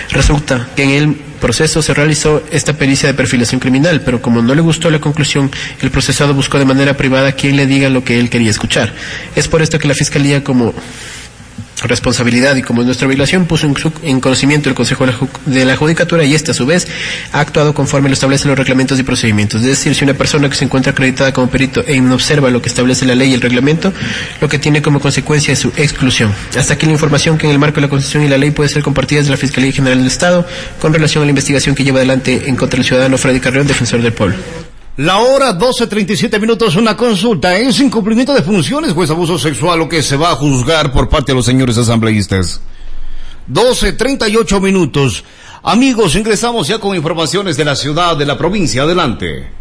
[0.10, 4.56] Resulta que en el proceso se realizó esta pericia de perfilación criminal, pero como no
[4.56, 5.52] le gustó la conclusión,
[5.84, 8.92] el procesado buscó de manera privada quien le diga lo que él quería escuchar.
[9.36, 10.73] Es por esto que la Fiscalía, como
[11.88, 13.67] responsabilidad y como es nuestra obligación puso
[14.04, 16.88] en, conocimiento el Consejo de la, Ju- de la Judicatura y este a su vez
[17.32, 19.62] ha actuado conforme lo establecen los reglamentos y procedimientos.
[19.62, 22.62] Es decir, si una persona que se encuentra acreditada como perito e no observa lo
[22.62, 23.94] que establece la ley y el reglamento,
[24.42, 26.34] lo que tiene como consecuencia es su exclusión.
[26.58, 28.69] Hasta aquí la información que en el marco de la Constitución y la ley puede
[28.69, 30.46] ser compartida desde la Fiscalía General del Estado
[30.82, 34.02] con relación a la investigación que lleva adelante en contra del ciudadano Freddy Carrión, defensor
[34.02, 34.36] del pueblo.
[35.00, 37.58] La hora 12.37 minutos, una consulta.
[37.58, 41.08] ¿Es incumplimiento de funciones o es abuso sexual lo que se va a juzgar por
[41.08, 42.60] parte de los señores asambleístas?
[43.50, 45.23] 12.38 minutos.
[45.63, 48.81] Amigos, ingresamos ya con informaciones de la ciudad, de la provincia.
[48.81, 49.58] Adelante.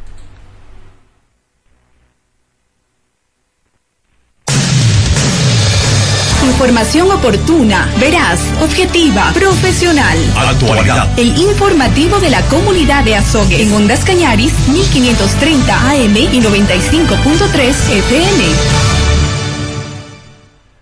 [6.58, 10.18] Información oportuna, veraz, objetiva, profesional.
[10.36, 11.16] Actualidad.
[11.16, 18.44] El informativo de la comunidad de Azogue en Ondas Cañaris 1530 AM y 95.3 FM.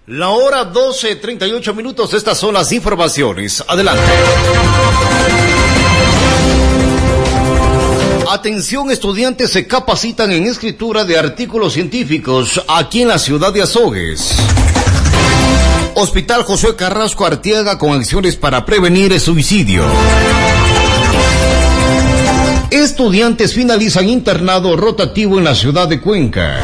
[0.07, 3.62] La hora 12.38 minutos, estas son las informaciones.
[3.68, 4.03] Adelante.
[8.31, 14.37] Atención, estudiantes se capacitan en escritura de artículos científicos aquí en la ciudad de Azogues.
[15.99, 19.82] Hospital José Carrasco Artiaga con acciones para prevenir el suicidio.
[22.70, 26.61] Estudiantes finalizan internado rotativo en la ciudad de Cuenca.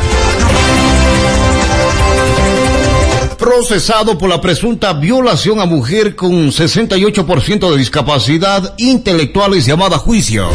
[3.38, 10.50] Procesado por la presunta violación a mujer con 68% de discapacidad intelectual es llamada juicio.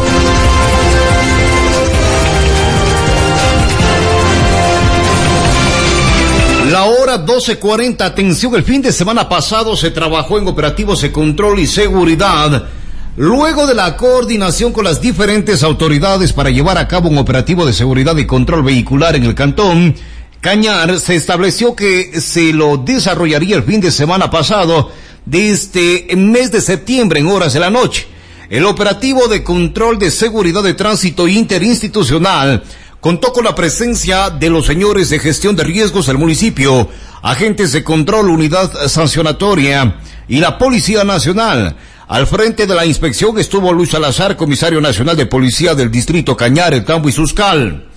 [7.18, 11.68] Hora 12.40, atención, el fin de semana pasado se trabajó en operativos de control y
[11.68, 12.68] seguridad,
[13.16, 17.74] luego de la coordinación con las diferentes autoridades para llevar a cabo un operativo de
[17.74, 19.96] seguridad y control vehicular en el cantón.
[20.42, 24.92] Cañar se estableció que se lo desarrollaría el fin de semana pasado,
[25.26, 28.08] desde el mes de septiembre en horas de la noche.
[28.50, 32.64] El operativo de control de seguridad de tránsito interinstitucional
[33.00, 36.90] contó con la presencia de los señores de gestión de riesgos del municipio,
[37.22, 41.76] agentes de control, unidad sancionatoria y la Policía Nacional.
[42.08, 46.74] Al frente de la inspección estuvo Luis Salazar, comisario nacional de policía del distrito Cañar,
[46.74, 47.88] El Tambo y Suscal.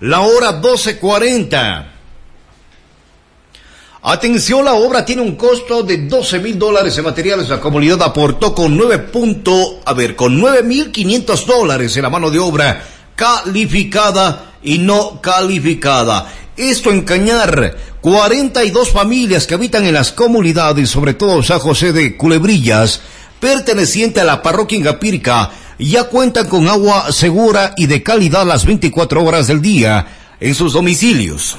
[0.00, 1.86] La hora 12.40.
[4.06, 7.48] Atención, la obra tiene un costo de 12 mil dólares en materiales.
[7.48, 12.10] La comunidad aportó con 9 punto, a ver, con 9 mil 500 dólares en la
[12.10, 12.84] mano de obra
[13.14, 16.32] calificada y no calificada.
[16.56, 22.16] Esto en Cañar, 42 familias que habitan en las comunidades, sobre todo San José de
[22.16, 23.00] Culebrillas,
[23.40, 29.24] perteneciente a la parroquia Ingapirca, ya cuentan con agua segura y de calidad las 24
[29.24, 30.06] horas del día
[30.40, 31.56] en sus domicilios.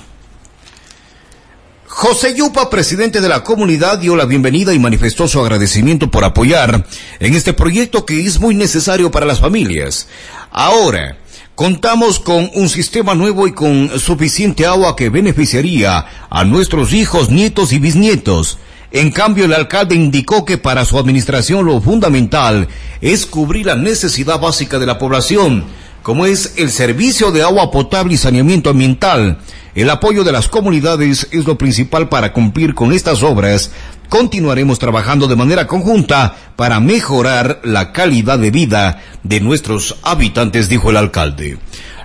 [1.87, 6.85] José Yupa, presidente de la comunidad, dio la bienvenida y manifestó su agradecimiento por apoyar
[7.19, 10.07] en este proyecto que es muy necesario para las familias.
[10.51, 11.17] Ahora,
[11.55, 17.71] contamos con un sistema nuevo y con suficiente agua que beneficiaría a nuestros hijos, nietos
[17.71, 18.59] y bisnietos.
[18.91, 22.67] En cambio, el alcalde indicó que para su administración lo fundamental
[23.01, 25.65] es cubrir la necesidad básica de la población,
[26.03, 29.39] como es el servicio de agua potable y saneamiento ambiental.
[29.75, 33.71] El apoyo de las comunidades es lo principal para cumplir con estas obras.
[34.09, 40.89] Continuaremos trabajando de manera conjunta para mejorar la calidad de vida de nuestros habitantes, dijo
[40.89, 41.57] el alcalde.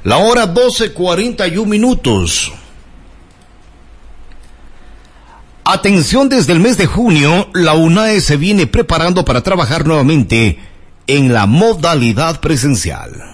[0.03, 2.53] La hora 12.41 minutos.
[5.65, 10.59] Atención, desde el mes de junio, la UNAE se viene preparando para trabajar nuevamente
[11.07, 13.30] en la modalidad presencial.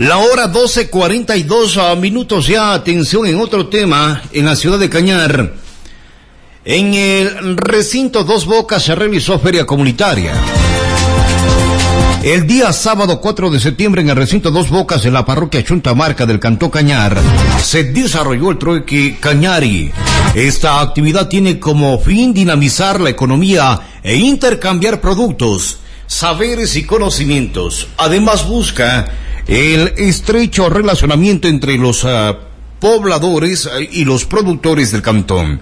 [0.00, 5.52] La hora 12.42 minutos ya, atención en otro tema, en la ciudad de Cañar.
[6.64, 10.32] En el recinto Dos Bocas se realizó feria comunitaria.
[12.22, 16.24] El día sábado 4 de septiembre en el recinto Dos Bocas en la parroquia Chuntamarca
[16.24, 17.18] del Cantó Cañar
[17.62, 19.92] se desarrolló el trueque Cañari.
[20.34, 27.88] Esta actividad tiene como fin dinamizar la economía e intercambiar productos, saberes y conocimientos.
[27.98, 29.06] Además busca
[29.50, 32.36] el estrecho relacionamiento entre los uh,
[32.78, 35.60] pobladores y los productores del cantón.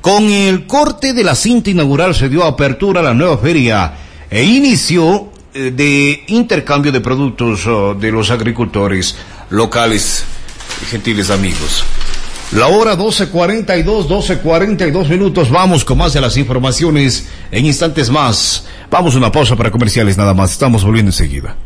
[0.00, 3.92] Con el corte de la cinta inaugural se dio apertura a la nueva feria
[4.30, 9.16] e inició eh, de intercambio de productos uh, de los agricultores
[9.50, 10.24] locales,
[10.88, 11.82] gentiles amigos.
[12.52, 15.50] La hora 12.42, 12.42 minutos.
[15.50, 18.64] Vamos con más de las informaciones en instantes más.
[18.92, 20.52] Vamos a una pausa para comerciales nada más.
[20.52, 21.56] Estamos volviendo enseguida.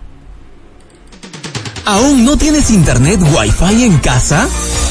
[1.89, 4.47] ¿Aún no tienes internet Wi-Fi en casa?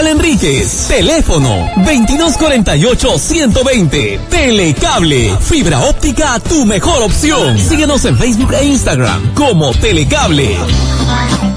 [0.00, 0.88] Enríquez.
[0.88, 4.18] Teléfono 2248-120.
[4.28, 7.58] Telecable, fibra óptica, tu mejor opción.
[7.58, 10.56] Síguenos en Facebook e Instagram como Telecable.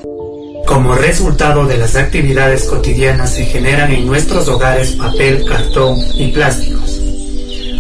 [0.68, 7.02] Como resultado de las actividades cotidianas se generan en nuestros hogares papel, cartón y plásticos.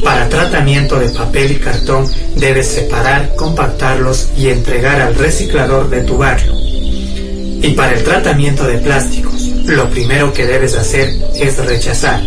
[0.04, 2.08] Para tratamiento de papel y cartón
[2.38, 6.54] debes separar, compactarlos y entregar al reciclador de tu barrio.
[7.62, 9.25] Y para el tratamiento de plásticos,
[9.66, 12.22] lo primero que debes hacer es rechazar.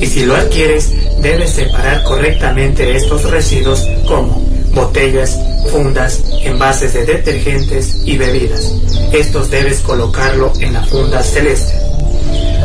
[0.00, 5.38] Y si lo adquieres, debes separar correctamente estos residuos como botellas,
[5.70, 8.72] fundas, envases de detergentes y bebidas.
[9.12, 11.74] Estos debes colocarlo en la funda celeste.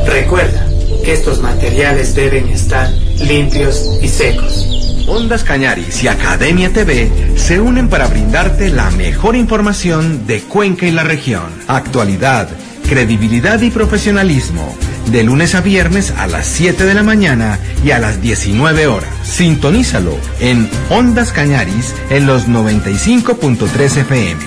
[0.05, 0.67] Recuerda
[1.03, 2.91] que estos materiales deben estar
[3.25, 4.67] limpios y secos.
[5.07, 10.91] Ondas Cañaris y Academia TV se unen para brindarte la mejor información de Cuenca y
[10.91, 11.43] la región.
[11.67, 12.49] Actualidad,
[12.91, 14.75] credibilidad y profesionalismo.
[15.13, 19.09] De lunes a viernes a las 7 de la mañana y a las 19 horas.
[19.23, 24.43] Sintonízalo en Ondas Cañaris en los 95.3 FM.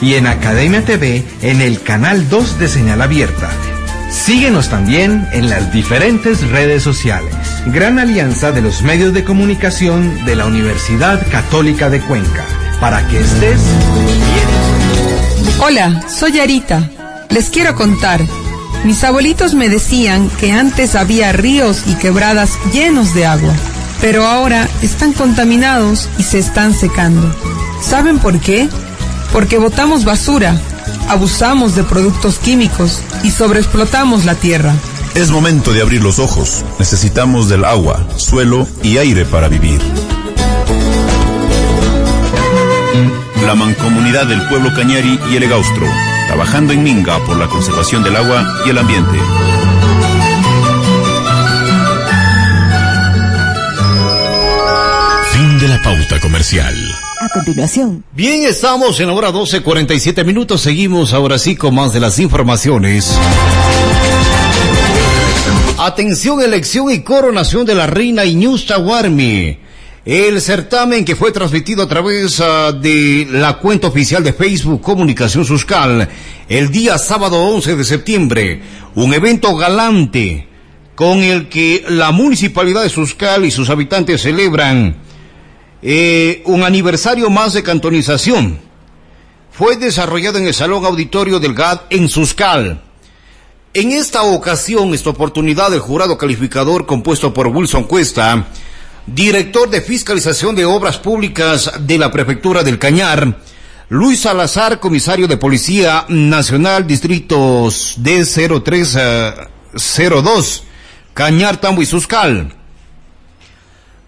[0.00, 3.48] Y en Academia TV en el canal 2 de señal abierta.
[4.10, 7.36] Síguenos también en las diferentes redes sociales.
[7.66, 12.44] Gran alianza de los medios de comunicación de la Universidad Católica de Cuenca.
[12.80, 13.60] Para que estés
[15.60, 16.90] Hola, soy Arita.
[17.30, 18.26] Les quiero contar.
[18.84, 23.54] Mis abuelitos me decían que antes había ríos y quebradas llenos de agua,
[24.00, 27.34] pero ahora están contaminados y se están secando.
[27.80, 28.68] ¿Saben por qué?
[29.32, 30.60] Porque botamos basura,
[31.08, 34.74] abusamos de productos químicos y sobreexplotamos la tierra.
[35.14, 36.64] Es momento de abrir los ojos.
[36.78, 39.80] Necesitamos del agua, suelo y aire para vivir.
[43.44, 45.86] La mancomunidad del pueblo Cañari y el Egaustro,
[46.30, 49.18] trabajando en Minga por la conservación del agua y el ambiente.
[55.32, 56.76] Fin de la pauta comercial.
[57.18, 60.60] A continuación, Bien, estamos en la hora 12.47 minutos.
[60.60, 63.18] Seguimos ahora sí con más de las informaciones.
[65.78, 69.58] Atención, elección y coronación de la reina Iñusta Warmi.
[70.10, 75.44] El certamen que fue transmitido a través uh, de la cuenta oficial de Facebook Comunicación
[75.44, 76.08] Suscal
[76.48, 78.60] el día sábado 11 de septiembre.
[78.96, 80.48] Un evento galante
[80.96, 84.96] con el que la municipalidad de Suscal y sus habitantes celebran
[85.80, 88.58] eh, un aniversario más de cantonización.
[89.52, 92.82] Fue desarrollado en el Salón Auditorio del GAD en Suscal.
[93.74, 98.48] En esta ocasión, esta oportunidad, el jurado calificador compuesto por Wilson Cuesta,
[99.06, 103.38] director de fiscalización de obras públicas de la prefectura del Cañar,
[103.88, 110.62] Luis Salazar, comisario de Policía Nacional, distritos D0302,
[111.12, 112.54] Cañar, Tambo y Suscal.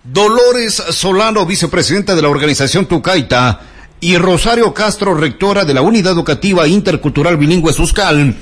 [0.05, 3.61] Dolores Solano, vicepresidenta de la organización Tucaita,
[4.03, 8.35] y Rosario Castro, rectora de la Unidad Educativa Intercultural Bilingüe Suscal.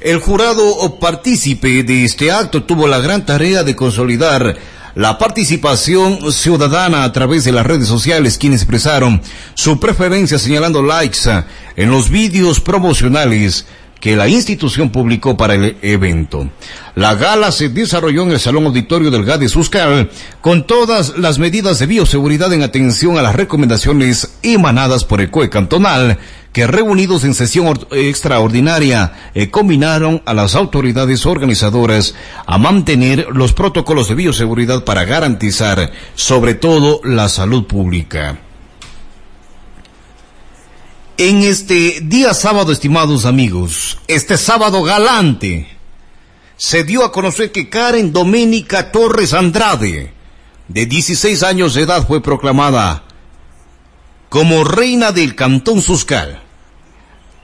[0.00, 4.56] El jurado partícipe de este acto tuvo la gran tarea de consolidar
[4.94, 9.22] la participación ciudadana a través de las redes sociales, quienes expresaron
[9.54, 11.20] su preferencia señalando likes
[11.76, 13.66] en los vídeos promocionales
[14.00, 16.48] que la institución publicó para el evento.
[16.94, 20.10] La gala se desarrolló en el Salón Auditorio del GAD de Suscal
[20.40, 25.50] con todas las medidas de bioseguridad en atención a las recomendaciones emanadas por el COE
[25.50, 26.18] cantonal
[26.52, 32.14] que reunidos en sesión extraordinaria eh, combinaron a las autoridades organizadoras
[32.46, 38.38] a mantener los protocolos de bioseguridad para garantizar sobre todo la salud pública.
[41.18, 45.66] En este día sábado, estimados amigos, este sábado galante,
[46.56, 50.12] se dio a conocer que Karen Doménica Torres Andrade,
[50.68, 53.04] de 16 años de edad, fue proclamada
[54.28, 56.42] como reina del Cantón Suscal.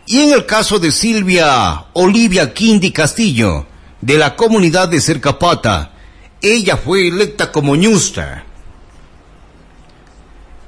[0.06, 3.66] Y en el caso de Silvia Olivia Quindi Castillo,
[4.00, 5.92] de la comunidad de Cercapata,
[6.42, 8.44] ella fue electa como ñusta.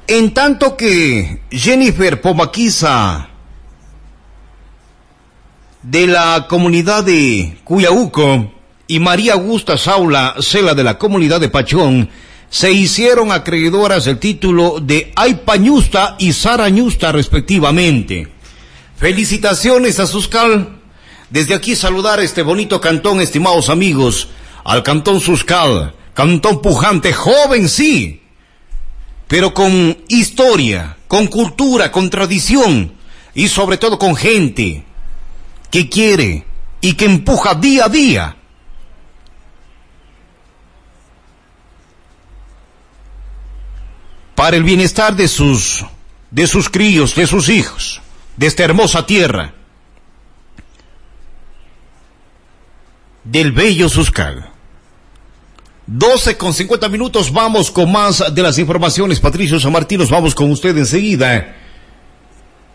[0.06, 3.28] En tanto que Jennifer Pomaquiza,
[5.82, 8.52] de la comunidad de Cuyauco,
[8.88, 12.08] y María Augusta Saula Cela de la comunidad de Pachón,
[12.56, 18.28] se hicieron acreedoras del título de Aypañusta y Sarañusta respectivamente.
[18.96, 20.80] Felicitaciones a Suscal.
[21.28, 24.30] Desde aquí saludar este bonito cantón, estimados amigos,
[24.64, 28.22] al cantón Suscal, cantón pujante, joven sí,
[29.28, 32.94] pero con historia, con cultura, con tradición
[33.34, 34.82] y sobre todo con gente
[35.70, 36.46] que quiere
[36.80, 38.36] y que empuja día a día.
[44.36, 45.84] Para el bienestar de sus
[46.30, 48.00] de sus críos, de sus hijos,
[48.36, 49.54] de esta hermosa tierra,
[53.24, 54.50] del bello Suscal.
[55.88, 59.20] 12 con 50 minutos, vamos con más de las informaciones.
[59.20, 61.56] Patricio San Martín, vamos con usted enseguida.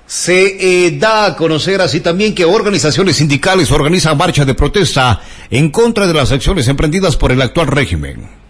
[0.08, 5.70] Se eh, da a conocer así también que organizaciones sindicales organizan marcha de protesta en
[5.70, 8.41] contra de las acciones emprendidas por el actual régimen.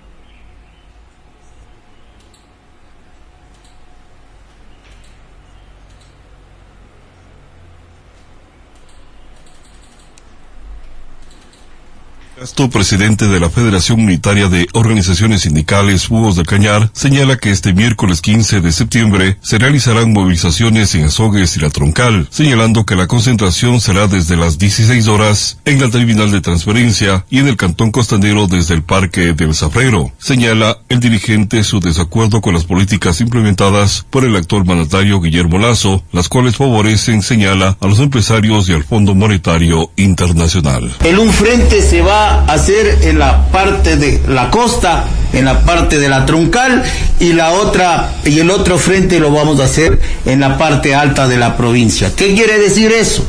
[12.41, 17.71] Castro, presidente de la Federación Unitaria de Organizaciones Sindicales Búhos del Cañar, señala que este
[17.71, 23.05] miércoles 15 de septiembre se realizarán movilizaciones en Azogues y La Troncal, señalando que la
[23.05, 27.91] concentración será desde las 16 horas en la terminal de transferencia y en el Cantón
[27.91, 30.11] Costanero desde el Parque del Zafrero.
[30.17, 36.03] Señala el dirigente su desacuerdo con las políticas implementadas por el actual mandatario Guillermo Lazo,
[36.11, 40.91] las cuales favorecen, señala, a los empresarios y al Fondo Monetario Internacional.
[41.03, 45.99] En un frente se va hacer en la parte de la costa, en la parte
[45.99, 46.83] de la troncal
[47.19, 51.27] y la otra y el otro frente lo vamos a hacer en la parte alta
[51.27, 52.11] de la provincia.
[52.15, 53.25] ¿Qué quiere decir eso?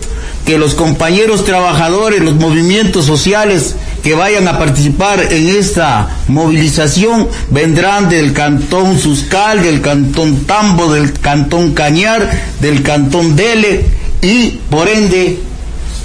[0.47, 8.09] Que los compañeros trabajadores, los movimientos sociales que vayan a participar en esta movilización vendrán
[8.09, 12.29] del cantón Suscal, del cantón Tambo, del cantón Cañar,
[12.61, 13.87] del cantón Dele
[14.21, 15.39] y por ende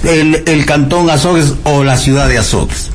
[0.04, 2.90] el, el cantón Azogues o la ciudad de Azogues.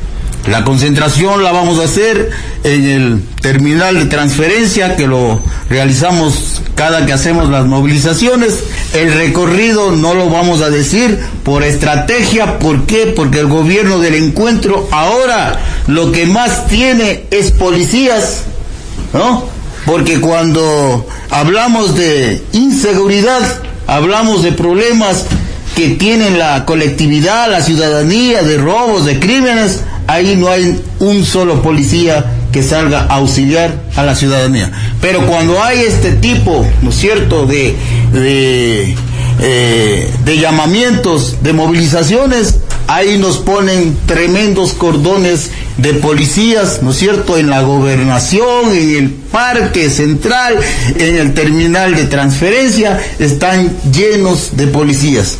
[0.47, 2.29] La concentración la vamos a hacer
[2.65, 8.59] en el terminal de transferencia que lo realizamos cada que hacemos las movilizaciones.
[8.93, 12.59] El recorrido no lo vamos a decir por estrategia.
[12.59, 13.13] ¿Por qué?
[13.15, 18.41] Porque el gobierno del encuentro ahora lo que más tiene es policías,
[19.13, 19.45] ¿no?
[19.85, 25.25] Porque cuando hablamos de inseguridad, hablamos de problemas
[25.75, 31.61] que tienen la colectividad, la ciudadanía, de robos, de crímenes, ahí no hay un solo
[31.61, 34.71] policía que salga a auxiliar a la ciudadanía.
[35.01, 37.75] Pero cuando hay este tipo, ¿no es cierto?, de,
[38.11, 38.95] de,
[39.39, 47.49] eh, llamamientos, de movilizaciones, ahí nos ponen tremendos cordones de policías, ¿no es cierto?, en
[47.49, 50.55] la gobernación, en el parque central,
[50.95, 55.37] en el terminal de transferencia, están llenos de policías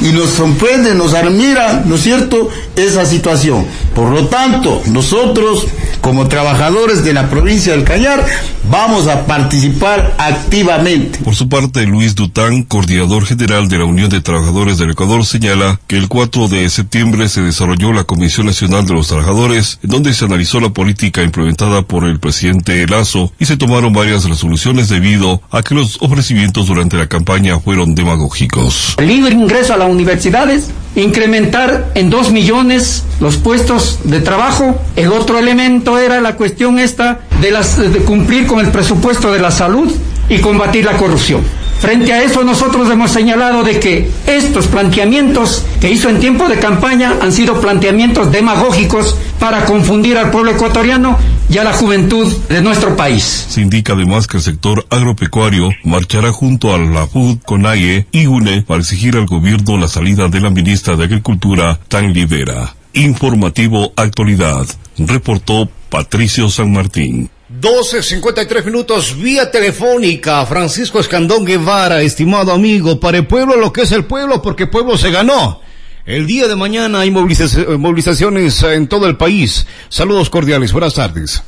[0.00, 3.66] y nos sorprende, nos admira, ¿no es cierto?, esa situación.
[3.94, 5.66] Por lo tanto, nosotros,
[6.00, 8.24] como trabajadores de la provincia del Cañar,
[8.70, 11.20] vamos a participar activamente.
[11.20, 15.80] Por su parte, Luis Dután, coordinador general de la Unión de Trabajadores del Ecuador, señala
[15.86, 20.12] que el 4 de septiembre se desarrolló la Comisión Nacional de los Trabajadores, en donde
[20.12, 25.40] se analizó la política implementada por el presidente Lazo y se tomaron varias resoluciones debido
[25.50, 28.96] a que los ofrecimientos durante la campaña fueron demagógicos.
[28.98, 34.78] Libre ingreso a universidades, incrementar en dos millones los puestos de trabajo.
[34.96, 39.40] El otro elemento era la cuestión esta de, las, de cumplir con el presupuesto de
[39.40, 39.92] la salud
[40.28, 41.42] y combatir la corrupción.
[41.78, 46.58] Frente a eso nosotros hemos señalado de que estos planteamientos que hizo en tiempo de
[46.58, 51.18] campaña han sido planteamientos demagógicos para confundir al pueblo ecuatoriano
[51.48, 53.46] y a la juventud de nuestro país.
[53.48, 58.62] Se indica además que el sector agropecuario marchará junto a la FUD, CONAIE y UNE
[58.62, 62.74] para exigir al gobierno la salida de la ministra de Agricultura, Tan Libera.
[62.94, 64.66] Informativo Actualidad,
[64.96, 67.30] reportó Patricio San Martín.
[67.48, 70.44] 12.53 minutos vía telefónica.
[70.46, 74.70] Francisco Escandón Guevara, estimado amigo, para el pueblo lo que es el pueblo, porque el
[74.70, 75.60] pueblo se ganó.
[76.04, 79.64] El día de mañana hay movilizaciones en todo el país.
[79.88, 81.44] Saludos cordiales, buenas tardes.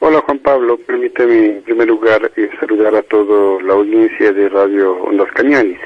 [0.00, 5.02] Hola Juan Pablo, permíteme en primer lugar eh, saludar a toda la audiencia de Radio
[5.02, 5.80] Ondas Cañanes.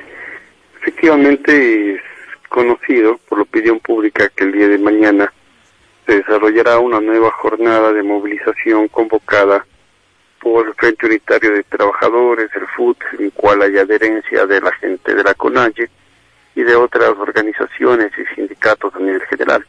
[0.80, 2.00] Efectivamente es
[2.48, 5.32] conocido por la opinión pública que el día de mañana
[6.12, 9.64] se desarrollará una nueva jornada de movilización convocada
[10.42, 15.14] por el Frente Unitario de Trabajadores, el FUT, en cual hay adherencia de la gente
[15.14, 15.88] de la CONAGE
[16.54, 19.66] y de otras organizaciones y sindicatos a nivel general.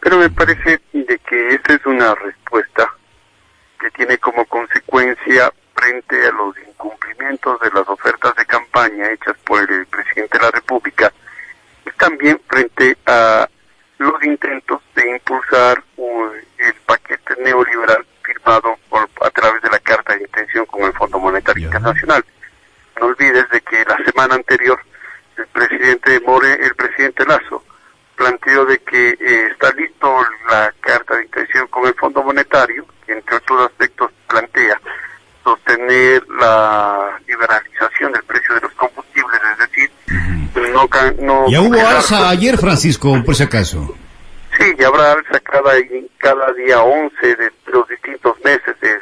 [0.00, 2.90] Pero me parece de que esta es una respuesta
[3.78, 9.60] que tiene como consecuencia frente a los incumplimientos de las ofertas de campaña hechas por
[9.70, 11.12] el presidente de la República
[11.84, 13.46] y también frente a
[13.98, 15.82] los intentos de impulsar
[16.58, 21.18] el paquete neoliberal firmado por, a través de la carta de intención con el Fondo
[21.18, 22.24] Monetario Internacional.
[23.00, 24.78] No olvides de que la semana anterior
[25.36, 27.62] el presidente More, el presidente Lazo,
[28.16, 33.12] planteó de que eh, está listo la carta de intención con el Fondo Monetario, que
[33.12, 34.80] entre otros aspectos plantea
[35.44, 39.90] sostener la liberalización del precio de los combustibles, es decir,
[40.72, 40.88] no,
[41.20, 41.48] no...
[41.48, 43.94] Ya hubo alza ayer, Francisco, por si acaso.
[44.58, 45.72] Sí, ya habrá alza cada,
[46.18, 48.98] cada día 11 de los distintos meses de,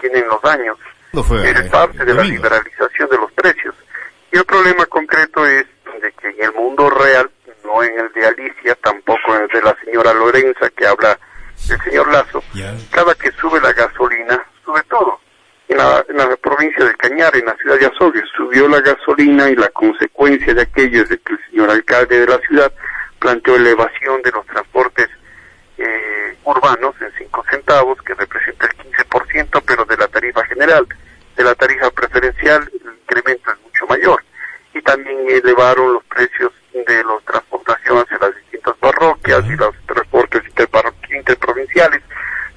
[0.00, 0.76] que tienen los años.
[1.22, 3.74] Fue, es parte de la liberalización de los precios.
[4.32, 5.64] Y el problema concreto es
[6.02, 7.30] de que en el mundo real,
[7.64, 11.18] no en el de Alicia, tampoco en el de la señora Lorenza que habla
[11.70, 12.42] el señor Lazo,
[12.90, 15.20] cada que sube la gasolina, sube todo.
[15.68, 19.48] En la, en la provincia de Cañar, en la ciudad de Azogue, subió la gasolina
[19.48, 22.72] y la consecuencia de aquello es de que el señor alcalde de la ciudad
[23.18, 25.08] planteó elevación de los transportes
[25.78, 30.86] eh, urbanos en 5 centavos, que representa el 15%, pero de la tarifa general.
[31.36, 34.22] De la tarifa preferencial, el incremento es mucho mayor.
[34.74, 40.42] Y también elevaron los precios de las transportaciones en las distintas parroquias y los transportes
[41.10, 42.02] interprovinciales,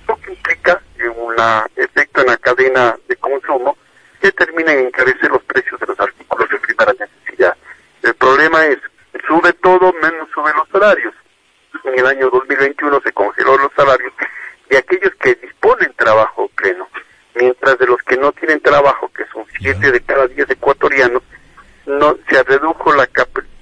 [0.07, 1.35] lo que implica un
[1.75, 3.77] efecto en la cadena de consumo
[4.21, 7.55] que termina en encarecer los precios de los artículos de primera necesidad.
[8.03, 8.79] El problema es
[9.27, 11.13] sube todo menos sube los salarios.
[11.83, 14.13] En el año 2021 se congeló los salarios
[14.69, 16.87] de aquellos que disponen trabajo pleno,
[17.35, 21.21] mientras de los que no tienen trabajo, que son siete de cada diez ecuatorianos,
[21.85, 23.07] no se redujo la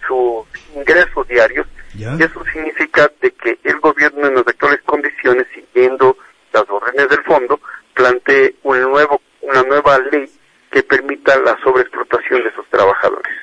[0.08, 1.68] sus ingresos diarios
[1.98, 6.18] y eso significa de que el gobierno en las actuales condiciones, siguiendo
[6.52, 7.60] las órdenes del fondo,
[7.94, 10.30] plantee un nuevo, una nueva ley
[10.72, 10.84] que
[11.44, 13.34] la sobreexplotación de esos trabajadores.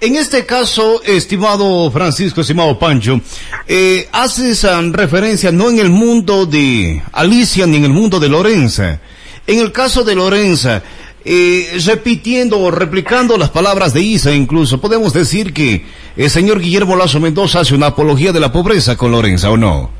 [0.00, 3.20] En este caso, estimado Francisco, estimado Pancho,
[3.66, 9.00] eh, haces referencia no en el mundo de Alicia ni en el mundo de Lorenza.
[9.46, 10.82] En el caso de Lorenza,
[11.24, 15.86] eh, repitiendo o replicando las palabras de Isa incluso, podemos decir que
[16.16, 19.90] el señor Guillermo Lazo Mendoza hace una apología de la pobreza con Lorenza, ¿o no?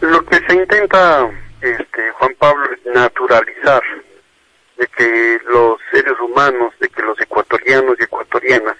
[0.00, 1.28] Lo que se intenta,
[1.60, 3.82] este, Juan Pablo, es naturalizar
[4.80, 8.76] de que los seres humanos, de que los ecuatorianos y ecuatorianas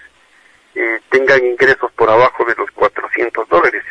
[0.73, 3.83] eh, tengan ingresos por abajo de los 400 dólares,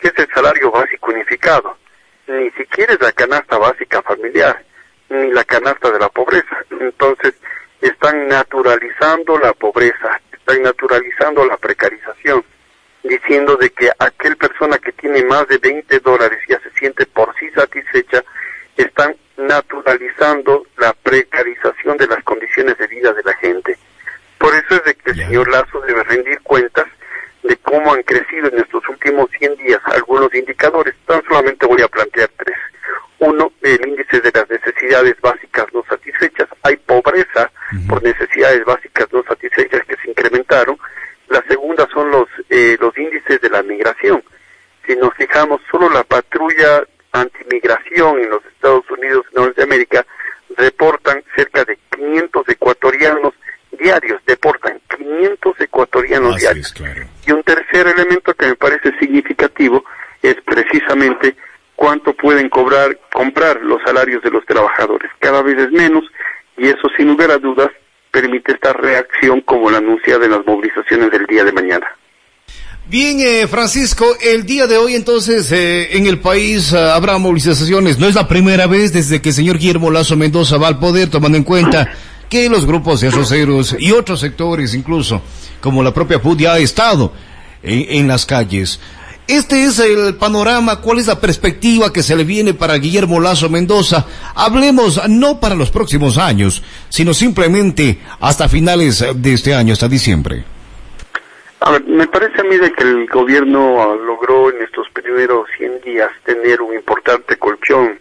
[0.00, 1.78] que es el salario básico unificado.
[2.26, 4.64] Ni siquiera es la canasta básica familiar,
[5.08, 6.56] ni la canasta de la pobreza.
[6.70, 7.34] Entonces,
[7.80, 12.44] están naturalizando la pobreza, están naturalizando la precarización,
[13.04, 17.32] diciendo de que aquel persona que tiene más de 20 dólares ya se siente por
[17.38, 18.24] sí satisfecha,
[18.76, 23.76] están naturalizando la precarización de las condiciones de vida de la gente.
[24.38, 26.86] Por eso es de que el señor Lazo debe rendir cuentas
[27.42, 30.94] de cómo han crecido en estos últimos 100 días algunos indicadores.
[31.06, 32.56] Tan solamente voy a plantear tres.
[33.18, 36.48] Uno, el índice de las necesidades básicas no satisfechas.
[36.62, 37.50] Hay pobreza
[37.88, 40.78] por necesidades básicas no satisfechas que se incrementaron.
[41.28, 44.22] La segunda son los, eh, los índices de la migración.
[44.86, 50.04] Si nos fijamos, solo la patrulla antimigración en los Estados Unidos y Norteamérica
[50.56, 53.34] reportan cerca de 500 ecuatorianos
[53.78, 56.74] diarios, deportan 500 ecuatorianos diarios.
[57.26, 59.84] Y un tercer elemento que me parece significativo
[60.22, 61.36] es precisamente
[61.76, 65.10] cuánto pueden cobrar, comprar los salarios de los trabajadores.
[65.18, 66.04] Cada vez es menos
[66.56, 67.70] y eso sin lugar a dudas
[68.10, 71.96] permite esta reacción como la anunciada en las movilizaciones del día de mañana.
[72.86, 77.98] Bien, eh, Francisco, el día de hoy entonces eh, en el país eh, habrá movilizaciones.
[77.98, 81.08] No es la primera vez desde que el señor Guillermo Lazo Mendoza va al poder,
[81.08, 81.90] tomando en cuenta
[82.28, 85.22] que los grupos de arroceros y otros sectores, incluso
[85.62, 87.10] como la propia PUD, ya ha estado
[87.62, 88.78] en, en las calles.
[89.26, 93.48] Este es el panorama, cuál es la perspectiva que se le viene para Guillermo Lazo
[93.48, 94.04] Mendoza.
[94.34, 100.44] Hablemos no para los próximos años, sino simplemente hasta finales de este año, hasta diciembre.
[101.66, 105.80] A ver, me parece a mí de que el gobierno logró en estos primeros 100
[105.80, 107.98] días tener un importante colchón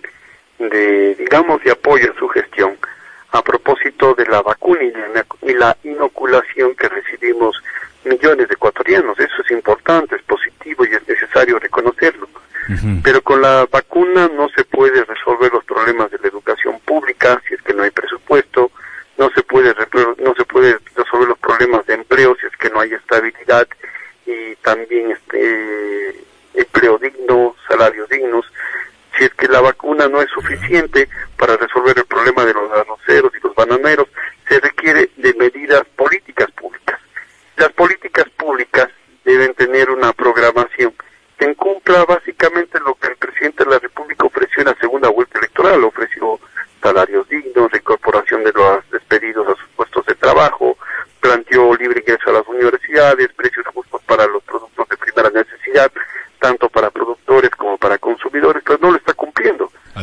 [0.60, 2.78] de, digamos, de apoyo en su gestión
[3.32, 7.56] a propósito de la vacuna y la, y la inoculación que recibimos
[8.04, 9.18] millones de ecuatorianos.
[9.18, 12.28] Eso es importante, es positivo y es necesario reconocerlo.
[13.02, 17.54] Pero con la vacuna no se puede resolver los problemas de la educación pública si
[17.56, 18.72] es que no hay presupuesto,
[19.18, 22.70] no se puede repro- no se puede resolver los problemas de empleo si es que
[22.70, 23.68] no hay estabilidad
[24.26, 28.46] y también este empleo digno, salarios dignos.
[29.18, 33.32] Si es que la vacuna no es suficiente para resolver el problema de los arroceros
[33.36, 34.08] y los bananeros,
[34.50, 37.00] se requiere de medidas políticas públicas.
[37.58, 38.88] Las políticas públicas
[39.24, 40.92] deben tener una programación
[41.38, 45.38] que cumpla básicamente lo que el presidente de la República ofreció en la segunda vuelta
[45.38, 45.84] electoral.
[45.84, 46.40] Ofreció
[46.82, 50.80] salarios dignos, reincorporación de los despedidos a sus puestos de trabajo,
[51.20, 55.92] planteó libre ingreso a las universidades, precios justos para los productos de primera necesidad,
[56.40, 59.14] tanto para productores como para consumidores, pero no lo está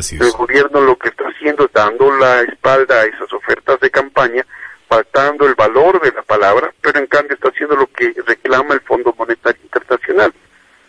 [0.09, 4.47] El gobierno lo que está haciendo es dando la espalda a esas ofertas de campaña,
[4.89, 8.81] faltando el valor de la palabra, pero en cambio está haciendo lo que reclama el
[8.81, 10.33] Fondo Monetario Internacional.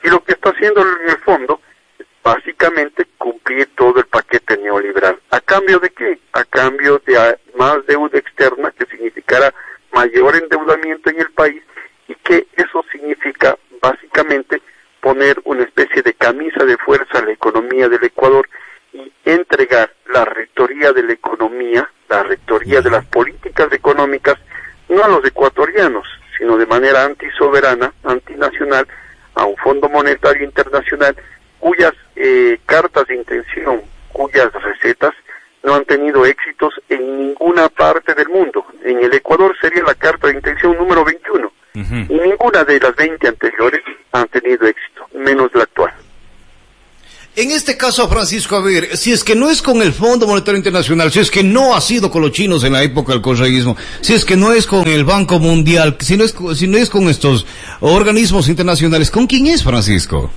[0.04, 1.60] Y lo que está haciendo en el fondo
[2.00, 5.20] es básicamente cumplir todo el paquete neoliberal.
[5.30, 6.20] ¿A cambio de qué?
[6.32, 9.54] A cambio de ah, más deuda externa, que significará
[9.92, 11.62] mayor endeudamiento en el país
[12.08, 14.62] y que eso significa básicamente
[15.02, 18.48] poner una especie de camisa de fuerza a la economía del Ecuador
[18.94, 24.36] y entregar la rectoría de la economía, la rectoría de las políticas económicas,
[24.90, 26.08] no a los ecuatorianos,
[26.38, 27.04] sino de manera
[27.62, 28.88] antisoberana, antinacional,
[29.36, 31.16] a un Fondo Monetario Internacional
[31.60, 33.82] cuyas eh, cartas de intención,
[34.12, 35.14] cuyas recetas
[35.64, 38.66] no han tenido éxitos en ninguna parte del mundo.
[38.84, 43.28] En el Ecuador sería la carta de intención número 21 y ninguna de las 20
[43.28, 43.82] anteriores
[44.12, 45.94] han tenido éxito, menos la actual.
[47.36, 50.58] En este caso, Francisco, a ver, si es que no es con el Fondo Monetario
[50.58, 53.76] Internacional, si es que no ha sido con los chinos en la época del correísmo,
[54.02, 56.90] si es que no es con el Banco Mundial, si no es, si no es
[56.90, 57.46] con estos
[57.80, 60.32] organismos internacionales, ¿con quién es, Francisco?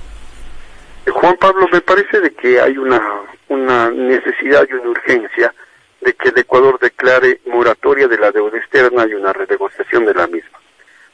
[1.11, 5.53] Juan Pablo, me parece de que hay una necesidad y una urgencia
[6.01, 10.27] de que el Ecuador declare moratoria de la deuda externa y una renegociación de la
[10.27, 10.59] misma.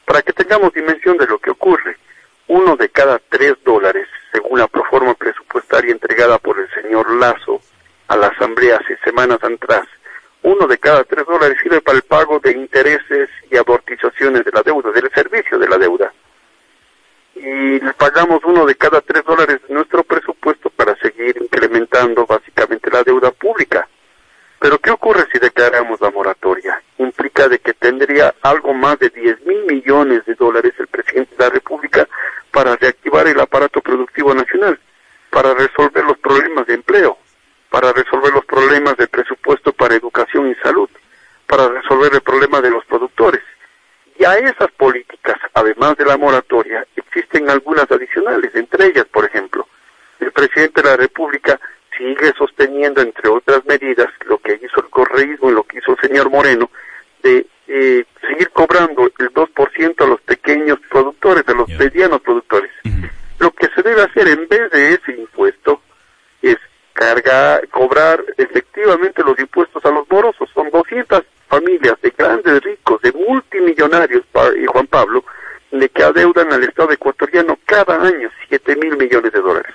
[0.06, 1.98] Para que tengamos dimensión de lo que ocurre,
[2.48, 7.62] uno de cada tres dólares, según la proforma presupuestaria entregada por el señor Lazo
[8.08, 9.88] a la Asamblea hace semanas atrás,
[10.44, 14.64] uno de cada tres dólares sirve para el pago de intereses y amortizaciones de la
[14.64, 16.12] deuda, del servicio de la deuda
[17.36, 22.92] y le pagamos uno de cada tres dólares de nuestro presupuesto para seguir incrementando básicamente
[22.92, 23.88] la deuda pública.
[24.60, 26.82] Pero ¿qué ocurre si declaramos la moratoria?
[27.00, 31.44] Implica de que tendría algo más de 10 mil millones de dólares el presidente de
[31.44, 32.08] la República
[32.52, 34.80] para reactivar el aparato productivo nacional,
[35.32, 37.18] para resolver los problemas de empleo,
[37.72, 39.96] para resolver los problemas del presupuesto para
[40.56, 40.90] salud,
[41.48, 43.42] para resolver el problema de los productores.
[44.18, 49.68] Y a esas políticas, además de la moratoria, existen algunas adicionales, entre ellas, por ejemplo,
[50.20, 51.60] el presidente de la República
[51.98, 56.08] sigue sosteniendo, entre otras medidas, lo que hizo el correísmo y lo que hizo el
[56.08, 56.70] señor Moreno,
[57.24, 62.72] de eh, seguir cobrando el 2% a los pequeños productores, a los medianos productores.
[63.40, 65.82] Lo que se debe hacer en vez de ese impuesto
[66.42, 66.58] es
[66.94, 70.50] cargar, cobrar efectivamente los impuestos a los morosos.
[70.54, 74.24] Son 200 familias de grandes ricos, de multimillonarios,
[74.62, 75.24] y Juan Pablo,
[75.72, 79.74] de que adeudan al Estado ecuatoriano cada año 7 mil millones de dólares.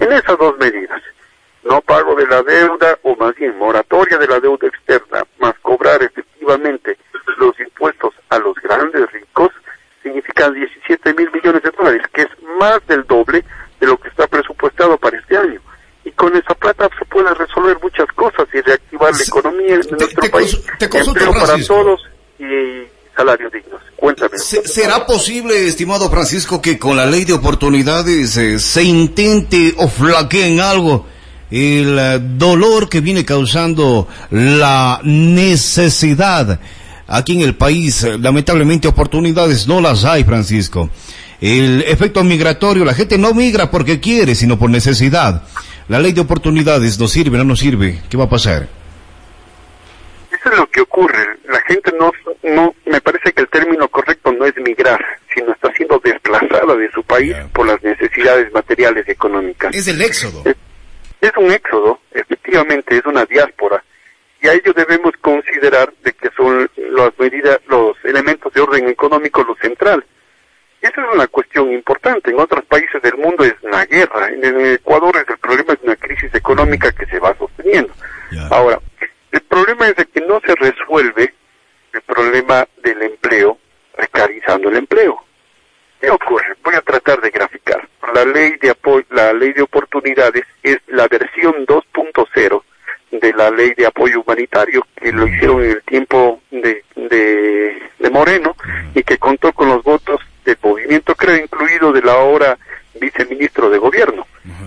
[0.00, 1.00] En esas dos medidas,
[1.64, 6.02] no pago de la deuda o más bien moratoria de la deuda externa, más cobrar
[6.02, 6.96] efectivamente
[7.38, 9.50] los impuestos a los grandes ricos,
[10.02, 12.28] significa 17 mil millones de dólares, que es
[12.60, 13.44] más del doble
[13.80, 15.60] de lo que está presupuestado para este año.
[16.04, 20.60] Y con esa plata se puede resolver muchas cosas y reactivar la economía nuestro país.
[20.80, 22.00] Empleo para todos
[22.38, 22.86] y
[23.16, 23.80] salarios dignos.
[23.96, 24.38] Cuéntame.
[24.38, 30.46] ¿Será posible, estimado Francisco, que con la ley de oportunidades eh, se intente o flaquee
[30.46, 31.06] en algo
[31.50, 36.60] el eh, dolor que viene causando la necesidad
[37.06, 38.02] aquí en el país?
[38.04, 40.90] eh, Lamentablemente oportunidades no las hay, Francisco.
[41.40, 45.42] El efecto migratorio, la gente no migra porque quiere, sino por necesidad.
[45.88, 48.00] La ley de oportunidades no sirve, no nos sirve.
[48.10, 48.68] ¿Qué va a pasar?
[50.32, 51.24] Eso es lo que ocurre.
[51.48, 52.10] La gente no,
[52.42, 55.04] no, me parece que el término correcto no es migrar,
[55.34, 59.65] sino está siendo desplazada de su país por las necesidades materiales y económicas.
[59.76, 60.42] Es el éxodo.
[61.20, 63.84] Es, un éxodo, efectivamente, es una diáspora.
[64.40, 69.44] Y a ello debemos considerar de que son las medidas, los elementos de orden económico
[69.44, 70.02] lo central.
[70.80, 72.30] Esa es una cuestión importante.
[72.30, 74.28] En otros países del mundo es una guerra.
[74.28, 77.92] En el Ecuador es el problema es una crisis económica que se va sosteniendo.
[78.50, 78.80] Ahora,
[79.30, 81.34] el problema es de que no se resuelve
[81.92, 83.58] el problema del empleo
[83.94, 85.22] precarizando el empleo.
[86.00, 86.56] ¿Qué ocurre?
[86.62, 87.86] Voy a tratar de graficar.
[88.14, 92.62] La ley de apoyo, la ley de oportunidades es la versión 2.0
[93.10, 98.10] de la ley de apoyo humanitario que lo hicieron en el tiempo de, de, de
[98.10, 98.54] Moreno
[98.94, 102.56] y que contó con los votos del movimiento, creo, incluido del ahora
[103.00, 104.26] viceministro de gobierno.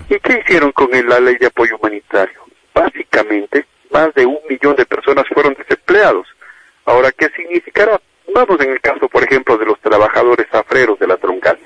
[0.09, 2.39] ¿Y qué hicieron con el- la ley de apoyo humanitario?
[2.73, 6.27] Básicamente, más de un millón de personas fueron desempleados.
[6.85, 7.99] Ahora, ¿qué significará?
[8.33, 11.57] Vamos en el caso, por ejemplo, de los trabajadores afreros de la troncal.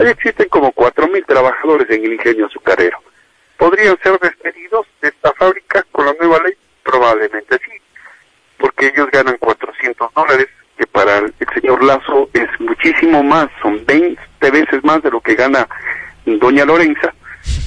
[0.00, 2.98] Ahí existen como cuatro mil trabajadores en el ingenio azucarero.
[3.58, 6.54] ¿Podrían ser despedidos de esta fábrica con la nueva ley?
[6.82, 7.72] Probablemente sí,
[8.58, 10.46] porque ellos ganan 400 dólares,
[10.78, 14.18] que para el señor Lazo es muchísimo más, son 20
[14.50, 15.66] veces más de lo que gana
[16.24, 17.12] doña Lorenza,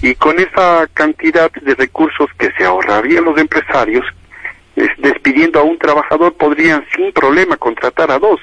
[0.01, 4.05] y con esa cantidad de recursos que se ahorrarían los empresarios,
[4.75, 8.39] es- despidiendo a un trabajador podrían sin problema contratar a dos,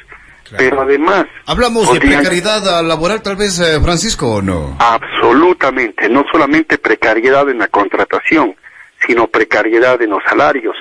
[0.56, 1.26] pero además...
[1.46, 4.76] ¿Hablamos de precariedad laboral tal vez, eh, Francisco, o no?
[4.78, 8.54] Absolutamente, no solamente precariedad en la contratación,
[9.06, 10.76] sino precariedad en los salarios,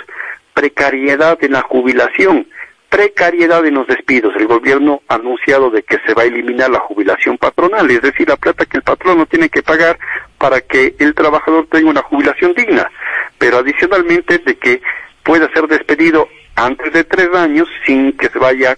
[0.54, 2.48] precariedad en la jubilación,
[2.96, 4.34] precariedad en los despidos.
[4.38, 8.30] El gobierno ha anunciado de que se va a eliminar la jubilación patronal, es decir,
[8.30, 10.00] la plata que el patrón no tiene que pagar
[10.38, 12.90] para que el trabajador tenga una jubilación digna,
[13.38, 14.82] pero adicionalmente de que
[15.24, 18.78] pueda ser despedido antes de tres años sin que se vaya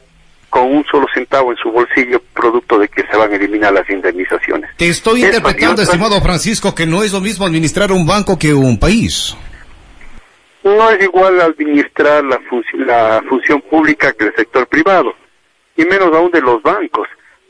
[0.49, 3.87] con un solo centavo en su bolsillo, producto de que se van a eliminar las
[3.87, 4.71] indemnizaciones.
[4.77, 8.79] Te estoy interpretando, estimado Francisco, que no es lo mismo administrar un banco que un
[8.79, 9.35] país.
[10.67, 12.39] No es igual administrar la,
[12.73, 15.13] la función pública que el sector privado,
[15.75, 17.07] y menos aún de los bancos,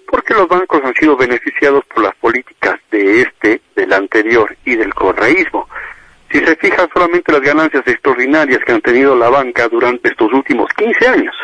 [0.07, 4.93] porque los bancos han sido beneficiados por las políticas de este, del anterior y del
[4.93, 5.67] correísmo.
[6.31, 10.69] Si se fijan solamente las ganancias extraordinarias que han tenido la banca durante estos últimos
[10.73, 11.35] 15 años,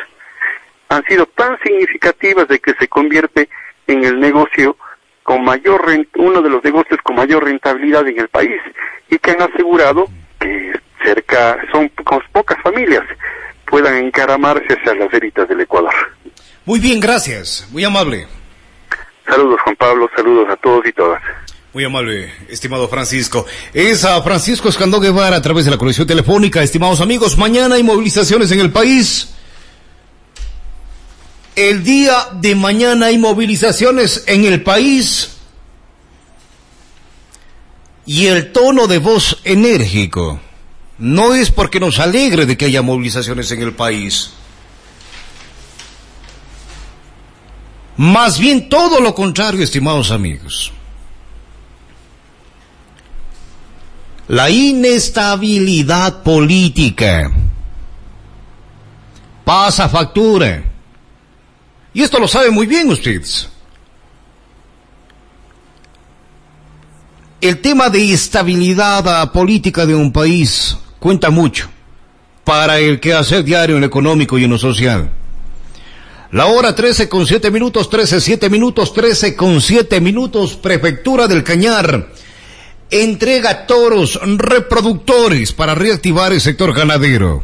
[0.90, 3.50] han sido tan significativas de que se convierte
[3.88, 4.78] en el negocio
[5.24, 8.62] con mayor ren- uno de los negocios con mayor rentabilidad en el país
[9.10, 10.06] y que han asegurado
[10.40, 13.04] que cerca son con pocas familias
[13.74, 15.94] puedan encaramarse hacia las élites del Ecuador.
[16.64, 17.68] Muy bien, gracias.
[17.72, 18.28] Muy amable.
[19.26, 21.20] Saludos Juan Pablo, saludos a todos y todas.
[21.74, 23.48] Muy amable, estimado Francisco.
[23.74, 26.62] Es a Francisco Escandó Guevara a través de la conexión telefónica.
[26.62, 29.34] Estimados amigos, mañana hay movilizaciones en el país.
[31.56, 35.36] El día de mañana hay movilizaciones en el país.
[38.06, 40.40] Y el tono de voz enérgico
[41.04, 44.30] no es porque nos alegre de que haya movilizaciones en el país.
[47.98, 50.72] Más bien todo lo contrario, estimados amigos.
[54.30, 57.30] La inestabilidad política
[59.44, 60.64] pasa factura.
[61.94, 63.50] Y esto lo sabe muy bien ustedes.
[67.42, 71.68] El tema de estabilidad política de un país cuenta mucho
[72.46, 75.12] para el quehacer diario en lo económico y en lo social.
[76.32, 81.44] La hora 13 con 7 minutos, 13, 7 minutos, 13 con 7 minutos, Prefectura del
[81.44, 82.08] Cañar
[82.90, 87.44] entrega toros reproductores para reactivar el sector ganadero.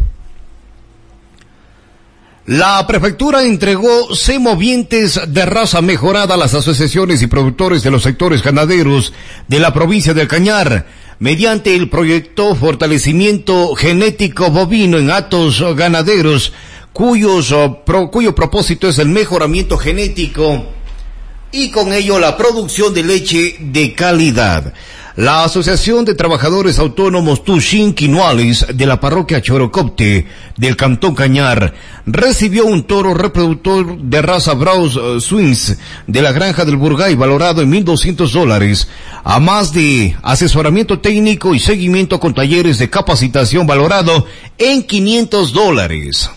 [2.46, 8.42] La prefectura entregó semovientes de raza mejorada a las asociaciones y productores de los sectores
[8.42, 9.12] ganaderos
[9.50, 10.88] de la provincia del Cañar
[11.20, 16.54] mediante el proyecto Fortalecimiento Genético Bovino en Atos Ganaderos,
[16.94, 20.66] cuyos, oh, cuyo propósito es el mejoramiento genético
[21.52, 24.74] y con ello la producción de leche de calidad.
[25.16, 30.26] La Asociación de Trabajadores Autónomos Tushin Quinoales de la parroquia Chorocopte
[30.56, 31.74] del Cantón Cañar
[32.06, 35.78] recibió un toro reproductor de raza Browse eh,
[36.08, 38.88] de la granja del Burgay valorado en 1.200 dólares,
[39.26, 44.26] a más de asesoramiento técnico y seguimiento con talleres de capacitación valorado
[44.58, 46.30] en 500 dólares.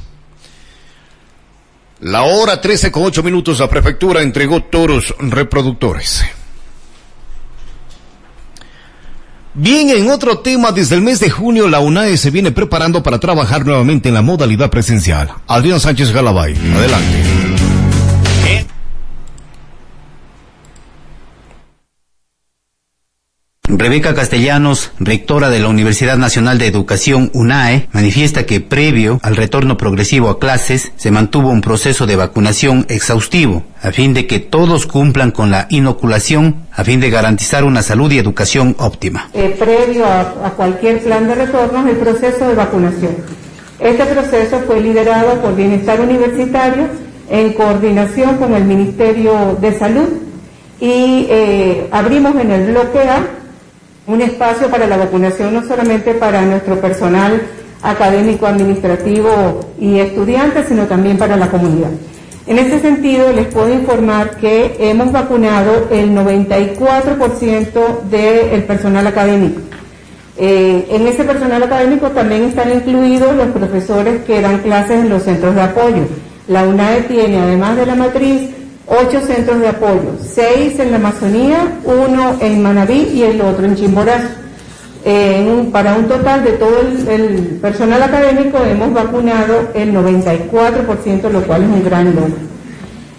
[2.02, 6.24] La hora 13 con 8 minutos la prefectura entregó toros reproductores.
[9.54, 13.20] Bien, en otro tema, desde el mes de junio la UNAE se viene preparando para
[13.20, 15.28] trabajar nuevamente en la modalidad presencial.
[15.46, 17.51] Adrián Sánchez Galabay, adelante.
[23.68, 29.76] Rebeca Castellanos, rectora de la Universidad Nacional de Educación UNAE, manifiesta que previo al retorno
[29.76, 34.86] progresivo a clases se mantuvo un proceso de vacunación exhaustivo a fin de que todos
[34.86, 39.30] cumplan con la inoculación a fin de garantizar una salud y educación óptima.
[39.32, 43.16] Eh, previo a, cualquier plan de retorno el proceso de vacunación.
[43.78, 46.88] Este proceso fue liderado por Bienestar Universitario
[47.30, 50.08] en coordinación con el Ministerio de Salud
[50.80, 53.41] y eh, abrimos en el bloque A
[54.06, 57.42] un espacio para la vacunación no solamente para nuestro personal
[57.82, 61.90] académico, administrativo y estudiantes, sino también para la comunidad.
[62.46, 69.60] En ese sentido, les puedo informar que hemos vacunado el 94% del personal académico.
[70.36, 75.22] Eh, en ese personal académico también están incluidos los profesores que dan clases en los
[75.22, 76.04] centros de apoyo.
[76.48, 78.50] La UNAE tiene, además de la matriz,
[78.86, 83.76] ocho centros de apoyo, seis en la Amazonía, uno en Manabí y el otro en
[83.76, 84.28] Chimborazo.
[85.72, 91.68] Para un total de todo el, personal académico hemos vacunado el 94%, lo cual es
[91.68, 92.52] un gran número.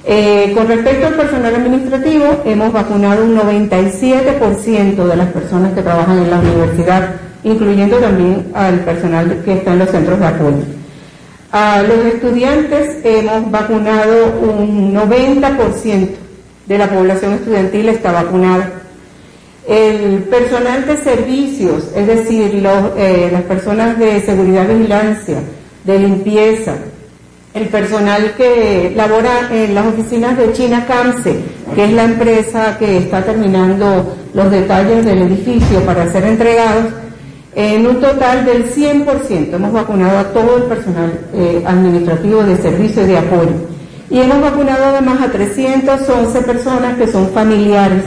[0.05, 6.19] Eh, con respecto al personal administrativo, hemos vacunado un 97% de las personas que trabajan
[6.19, 10.82] en la universidad, incluyendo también al personal que está en los centros de apoyo.
[11.53, 16.09] A los estudiantes hemos vacunado un 90%
[16.65, 18.71] de la población estudiantil está vacunada.
[19.67, 22.65] El personal de servicios, es decir,
[22.97, 25.41] eh, las personas de seguridad vigilancia,
[25.83, 26.73] de limpieza,
[27.53, 31.35] el personal que labora en las oficinas de China Camse,
[31.75, 36.85] que es la empresa que está terminando los detalles del edificio para ser entregados,
[37.55, 43.03] en un total del 100% hemos vacunado a todo el personal eh, administrativo de servicio
[43.03, 43.51] y de apoyo.
[44.09, 48.03] Y hemos vacunado además a 311 personas que son familiares,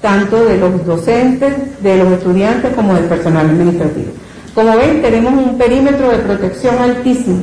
[0.00, 4.12] tanto de los docentes, de los estudiantes como del personal administrativo.
[4.54, 7.42] Como ven, tenemos un perímetro de protección altísimo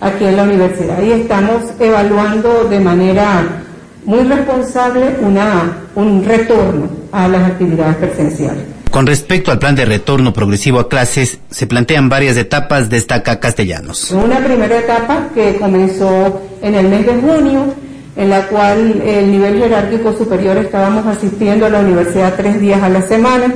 [0.00, 3.42] aquí en la universidad y estamos evaluando de manera
[4.04, 5.16] muy responsable
[5.94, 8.73] un retorno a las actividades presenciales.
[8.94, 14.12] Con respecto al plan de retorno progresivo a clases, se plantean varias etapas, destaca Castellanos.
[14.12, 17.74] Una primera etapa que comenzó en el mes de junio,
[18.14, 22.88] en la cual el nivel jerárquico superior estábamos asistiendo a la universidad tres días a
[22.88, 23.52] la semana.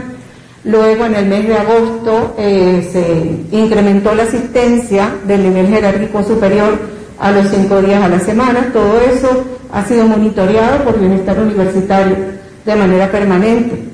[0.64, 6.81] Luego, en el mes de agosto, eh, se incrementó la asistencia del nivel jerárquico superior
[7.20, 8.70] a los cinco días a la semana.
[8.73, 12.16] Todo eso ha sido monitoreado por Bienestar Universitario
[12.65, 13.88] de manera permanente.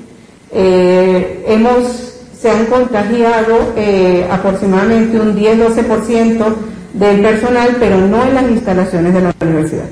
[0.57, 6.45] Eh, hemos, se han contagiado eh, aproximadamente un 10-12%
[6.93, 9.83] del personal, pero no en las instalaciones de la universidad.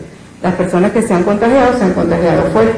[0.42, 2.72] Las personas que se han contagiado se han contagiado fuera.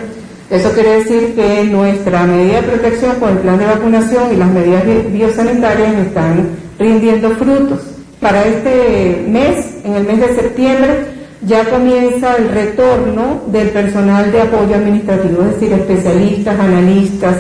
[0.50, 4.50] Eso quiere decir que nuestra medida de protección con el plan de vacunación y las
[4.50, 6.50] medidas biosanitarias están
[6.80, 7.82] rindiendo frutos.
[8.20, 11.06] Para este mes, en el mes de septiembre,
[11.46, 17.36] ya comienza el retorno del personal de apoyo administrativo, es decir, especialistas, analistas,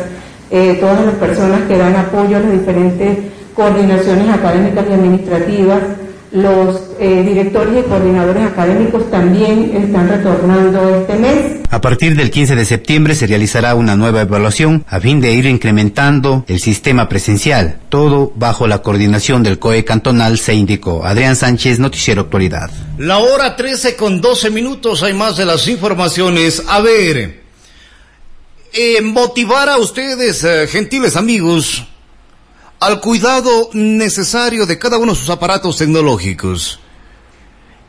[0.52, 3.18] eh, todas las personas que dan apoyo a las diferentes
[3.54, 5.82] coordinaciones académicas y administrativas,
[6.36, 11.60] Los eh, directores y coordinadores académicos también están retornando este mes.
[11.70, 15.46] A partir del 15 de septiembre se realizará una nueva evaluación a fin de ir
[15.46, 21.06] incrementando el sistema presencial, todo bajo la coordinación del COE cantonal, se indicó.
[21.06, 22.70] Adrián Sánchez, Noticiero Actualidad.
[22.98, 26.64] La hora 13 con 12 minutos, hay más de las informaciones.
[26.68, 27.45] A ver,
[29.02, 31.86] motivar a ustedes, eh, gentiles amigos,
[32.80, 36.80] al cuidado necesario de cada uno de sus aparatos tecnológicos.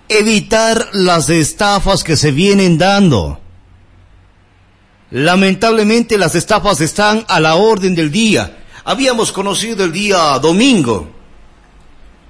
[0.09, 3.41] Evitar las estafas que se vienen dando.
[5.11, 8.65] Lamentablemente las estafas están a la orden del día.
[8.85, 11.11] Habíamos conocido el día domingo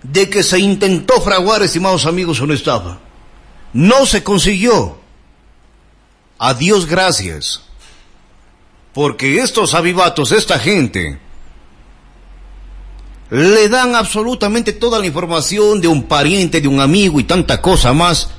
[0.02, 2.98] de que se intentó fraguar, estimados amigos, una estafa.
[3.72, 4.98] No se consiguió.
[6.38, 7.65] A Dios gracias.
[8.96, 11.18] Porque estos avivatos, esta gente,
[13.28, 17.92] le dan absolutamente toda la información de un pariente, de un amigo y tanta cosa
[17.92, 18.30] más.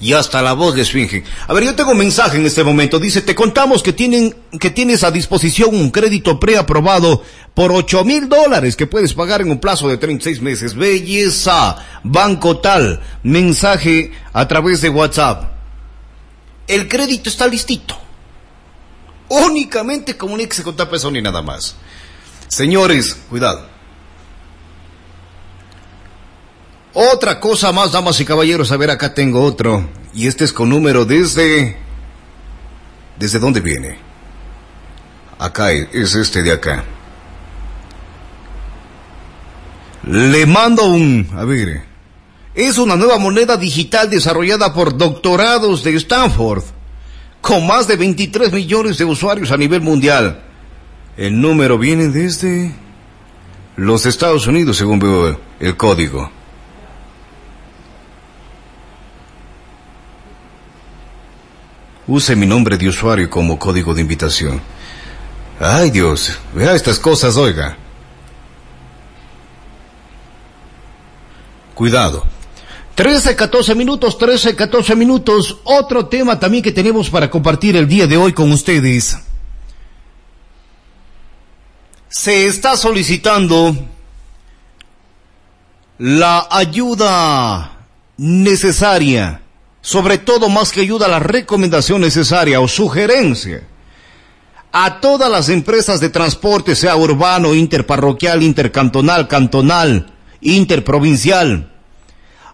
[0.00, 1.22] Y hasta la voz les fingen.
[1.46, 2.98] A ver, yo tengo un mensaje en este momento.
[2.98, 7.22] Dice, te contamos que tienen, que tienes a disposición un crédito preaprobado
[7.54, 10.74] por ocho mil dólares que puedes pagar en un plazo de 36 meses.
[10.74, 11.76] Belleza.
[12.02, 13.00] Banco tal.
[13.22, 15.44] Mensaje a través de WhatsApp.
[16.66, 18.05] El crédito está listito.
[19.28, 21.76] Únicamente comuníquese con tal persona y nada más.
[22.48, 23.66] Señores, cuidado.
[26.94, 29.86] Otra cosa más, damas y caballeros, a ver, acá tengo otro.
[30.14, 31.76] Y este es con número desde...
[33.18, 33.98] ¿Desde dónde viene?
[35.38, 36.84] Acá es este de acá.
[40.04, 41.28] Le mando un...
[41.36, 41.84] A ver.
[42.54, 46.62] Es una nueva moneda digital desarrollada por doctorados de Stanford,
[47.46, 50.42] con más de 23 millones de usuarios a nivel mundial.
[51.16, 52.74] El número viene desde
[53.76, 56.28] los Estados Unidos, según veo el código.
[62.08, 64.60] Use mi nombre de usuario como código de invitación.
[65.60, 67.76] Ay Dios, vea estas cosas, oiga.
[71.76, 72.35] Cuidado.
[72.96, 75.58] 13, 14 minutos, 13, 14 minutos.
[75.62, 79.16] Otro tema también que tenemos para compartir el día de hoy con ustedes.
[82.08, 83.76] Se está solicitando
[85.98, 87.78] la ayuda
[88.16, 89.42] necesaria
[89.86, 93.62] sobre todo más que ayuda la recomendación necesaria o sugerencia
[94.72, 101.72] a todas las empresas de transporte, sea urbano, interparroquial, intercantonal, cantonal, interprovincial.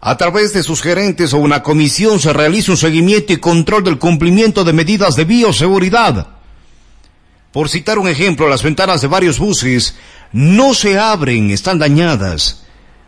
[0.03, 3.99] A través de sus gerentes o una comisión se realiza un seguimiento y control del
[3.99, 6.27] cumplimiento de medidas de bioseguridad.
[7.53, 9.95] Por citar un ejemplo, las ventanas de varios buses
[10.33, 12.63] no se abren, están dañadas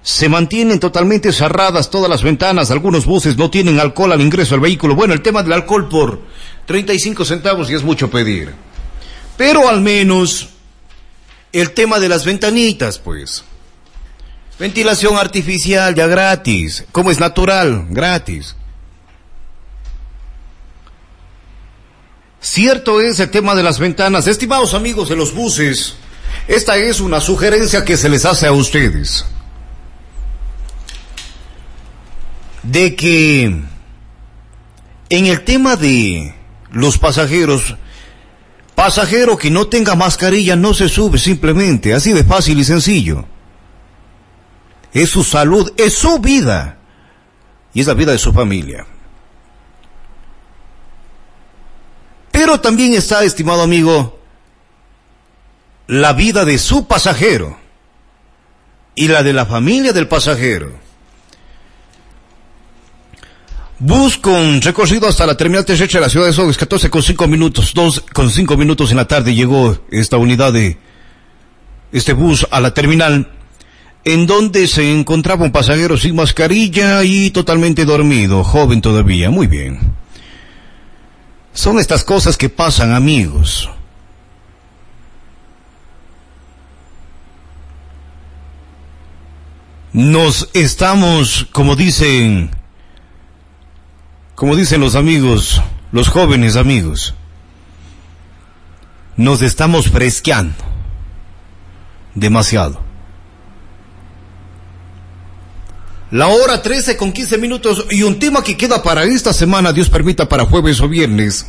[0.04, 4.60] se mantienen totalmente cerradas todas las ventanas, algunos buses no tienen alcohol al ingreso al
[4.60, 4.94] vehículo.
[4.94, 6.20] Bueno, el tema del alcohol por
[6.66, 8.52] 35 centavos y es mucho pedir.
[9.38, 10.50] Pero al menos
[11.52, 13.44] el tema de las ventanitas, pues.
[14.58, 18.56] Ventilación artificial ya gratis, como es natural, gratis.
[22.40, 24.26] Cierto es el tema de las ventanas.
[24.26, 25.96] Estimados amigos de los buses,
[26.46, 29.24] esta es una sugerencia que se les hace a ustedes.
[32.64, 33.44] de que
[35.10, 36.34] en el tema de
[36.72, 37.76] los pasajeros,
[38.74, 43.26] pasajero que no tenga mascarilla no se sube simplemente, así de fácil y sencillo.
[44.94, 46.78] Es su salud, es su vida
[47.74, 48.86] y es la vida de su familia.
[52.30, 54.18] Pero también está, estimado amigo,
[55.88, 57.58] la vida de su pasajero
[58.94, 60.72] y la de la familia del pasajero.
[63.80, 67.26] Bus con recorrido hasta la terminal terrestre de la ciudad de Sogues, 14 con 5
[67.26, 70.78] minutos, 2 con 5 minutos en la tarde llegó esta unidad de
[71.92, 73.33] este bus a la terminal,
[74.04, 79.94] en donde se encontraba un pasajero sin mascarilla y totalmente dormido, joven todavía, muy bien.
[81.54, 83.70] Son estas cosas que pasan, amigos.
[89.92, 92.50] Nos estamos, como dicen,
[94.34, 95.62] como dicen los amigos,
[95.92, 97.14] los jóvenes amigos,
[99.16, 100.74] nos estamos fresqueando
[102.14, 102.83] demasiado.
[106.10, 109.88] La hora 13 con 15 minutos y un tema que queda para esta semana, Dios
[109.88, 111.46] permita, para jueves o viernes.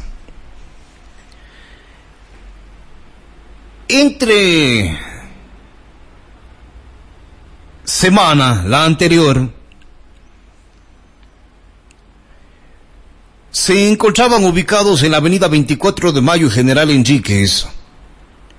[3.87, 4.97] Entre
[7.83, 9.49] semana, la anterior,
[13.51, 17.67] se encontraban ubicados en la avenida 24 de Mayo General Enríquez,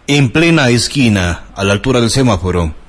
[0.06, 2.85] en plena esquina, a la altura del semáforo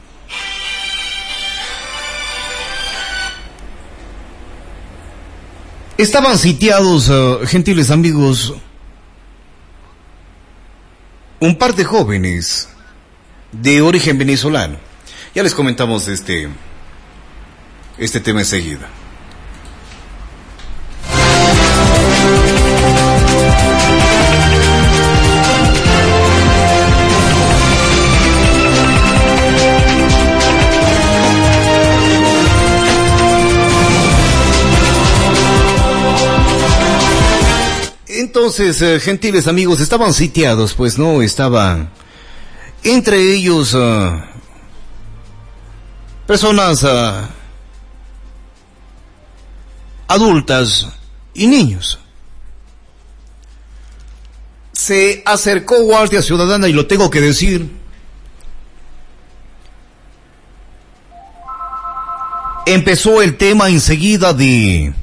[5.98, 8.54] Estaban sitiados, uh, gentiles amigos,
[11.40, 12.70] un par de jóvenes
[13.52, 14.78] de origen venezolano.
[15.34, 16.50] Ya les comentamos este,
[17.98, 18.88] este tema enseguida.
[38.38, 41.90] Entonces, eh, gentiles amigos, estaban sitiados, pues no, estaban
[42.84, 44.22] entre ellos uh,
[46.28, 47.28] personas uh,
[50.08, 50.88] adultas
[51.34, 51.98] y niños.
[54.72, 57.68] Se acercó Guardia Ciudadana y lo tengo que decir.
[62.68, 64.94] Empezó el tema enseguida de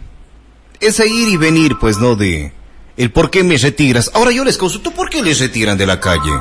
[0.78, 2.52] ese ir y venir, pues no de
[2.97, 4.11] el por qué me retiras.
[4.15, 6.33] Ahora yo les consulto, ¿por qué les retiran de la calle?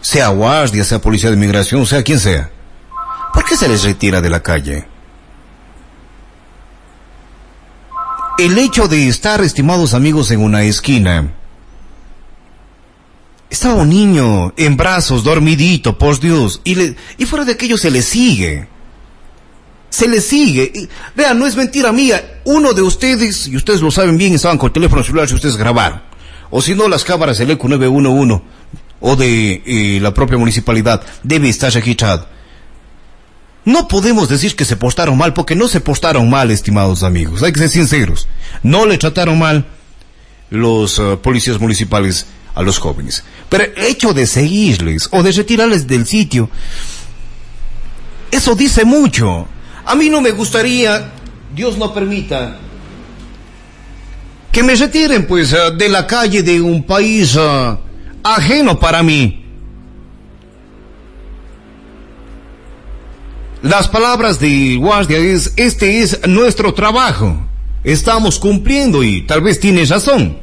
[0.00, 2.50] Sea guardia, sea policía de inmigración, sea quien sea.
[3.32, 4.86] ¿Por qué se les retira de la calle?
[8.38, 11.32] El hecho de estar, estimados amigos, en una esquina.
[13.48, 18.02] Estaba un niño en brazos, dormidito, por Dios, y, y fuera de aquello se le
[18.02, 18.68] sigue.
[19.96, 20.70] Se le sigue.
[20.74, 22.40] Y, vean, no es mentira mía.
[22.44, 26.02] Uno de ustedes, y ustedes lo saben bien, estaban con teléfono celular si ustedes grabaron.
[26.50, 28.42] O si no, las cámaras del ECU 911
[29.00, 32.28] o de eh, la propia municipalidad debe estar registrado.
[33.64, 37.42] No podemos decir que se postaron mal, porque no se postaron mal, estimados amigos.
[37.42, 38.28] Hay que ser sinceros.
[38.62, 39.64] No le trataron mal
[40.50, 43.24] los uh, policías municipales a los jóvenes.
[43.48, 46.50] Pero el hecho de seguirles o de retirarles del sitio,
[48.30, 49.48] eso dice mucho.
[49.86, 51.12] A mí no me gustaría,
[51.54, 52.58] Dios no permita,
[54.50, 57.78] que me retiren pues uh, de la calle de un país uh,
[58.24, 59.44] ajeno para mí.
[63.62, 67.46] Las palabras de guardia es, este es nuestro trabajo.
[67.84, 70.40] Estamos cumpliendo y tal vez tienes razón.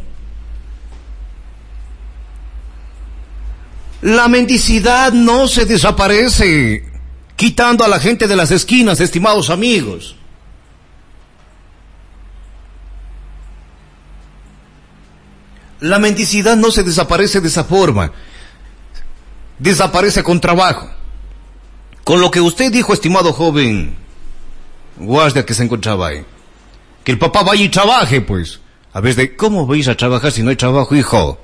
[4.01, 6.92] La mendicidad no se desaparece
[7.35, 10.15] quitando a la gente de las esquinas, estimados amigos.
[15.79, 18.11] La mendicidad no se desaparece de esa forma.
[19.59, 20.89] Desaparece con trabajo.
[22.03, 24.03] Con lo que usted dijo, estimado joven
[24.97, 26.25] guardia que se encontraba ahí.
[27.03, 28.59] Que el papá vaya y trabaje, pues.
[28.93, 31.39] A ver, de cómo vais a trabajar si no hay trabajo, hijo.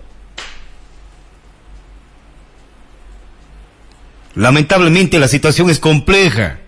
[4.39, 6.59] Lamentablemente la situación es compleja.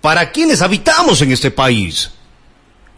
[0.00, 2.12] ¿Para quienes habitamos en este país?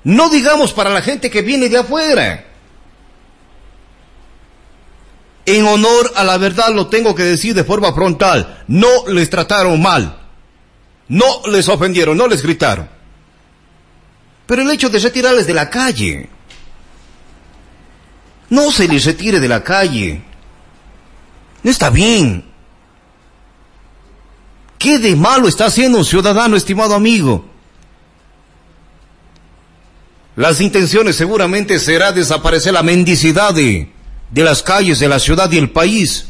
[0.03, 2.45] No digamos para la gente que viene de afuera.
[5.47, 8.65] En honor a la verdad lo tengo que decir de forma frontal.
[8.69, 10.15] No les trataron mal.
[11.09, 12.87] No les ofendieron, no les gritaron.
[14.45, 16.29] Pero el hecho de retirarles de la calle.
[18.51, 20.23] No se les retire de la calle.
[21.63, 22.53] No está bien.
[24.85, 27.43] ¿Qué de malo está haciendo un ciudadano, estimado amigo?
[30.37, 33.91] Las intenciones seguramente será desaparecer la mendicidad de,
[34.31, 36.27] de las calles de la ciudad y el país.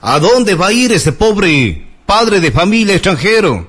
[0.00, 3.68] ¿A dónde va a ir ese pobre padre de familia extranjero?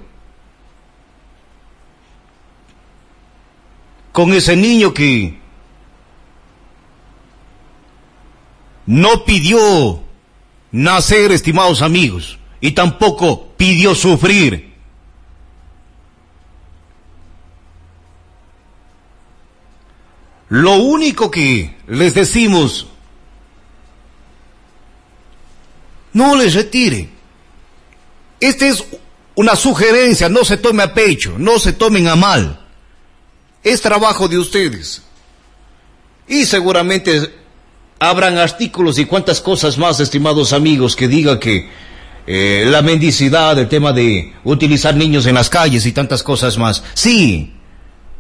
[4.11, 5.42] Con ese niño que
[8.85, 10.01] no pidió
[10.71, 14.73] nacer, estimados amigos, y tampoco pidió sufrir.
[20.49, 22.87] Lo único que les decimos,
[26.13, 27.09] no les retire.
[28.39, 28.83] Esta es
[29.35, 32.59] una sugerencia, no se tome a pecho, no se tomen a mal.
[33.63, 35.01] Es trabajo de ustedes.
[36.27, 37.42] Y seguramente
[38.09, 41.69] habrán artículos y cuantas cosas más, estimados amigos, que diga que
[42.27, 46.83] eh, la mendicidad, el tema de utilizar niños en las calles y tantas cosas más.
[46.93, 47.53] Sí,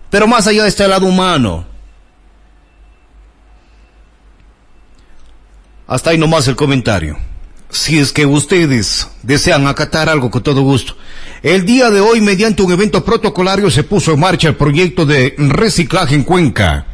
[0.09, 1.65] pero más allá está el lado humano.
[5.85, 7.17] Hasta ahí nomás el comentario.
[7.69, 10.95] si es que ustedes desean acatar algo con todo gusto.
[11.41, 15.33] El día de hoy, mediante un evento protocolario, se puso en marcha el proyecto de
[15.37, 16.92] reciclaje en Cuenca.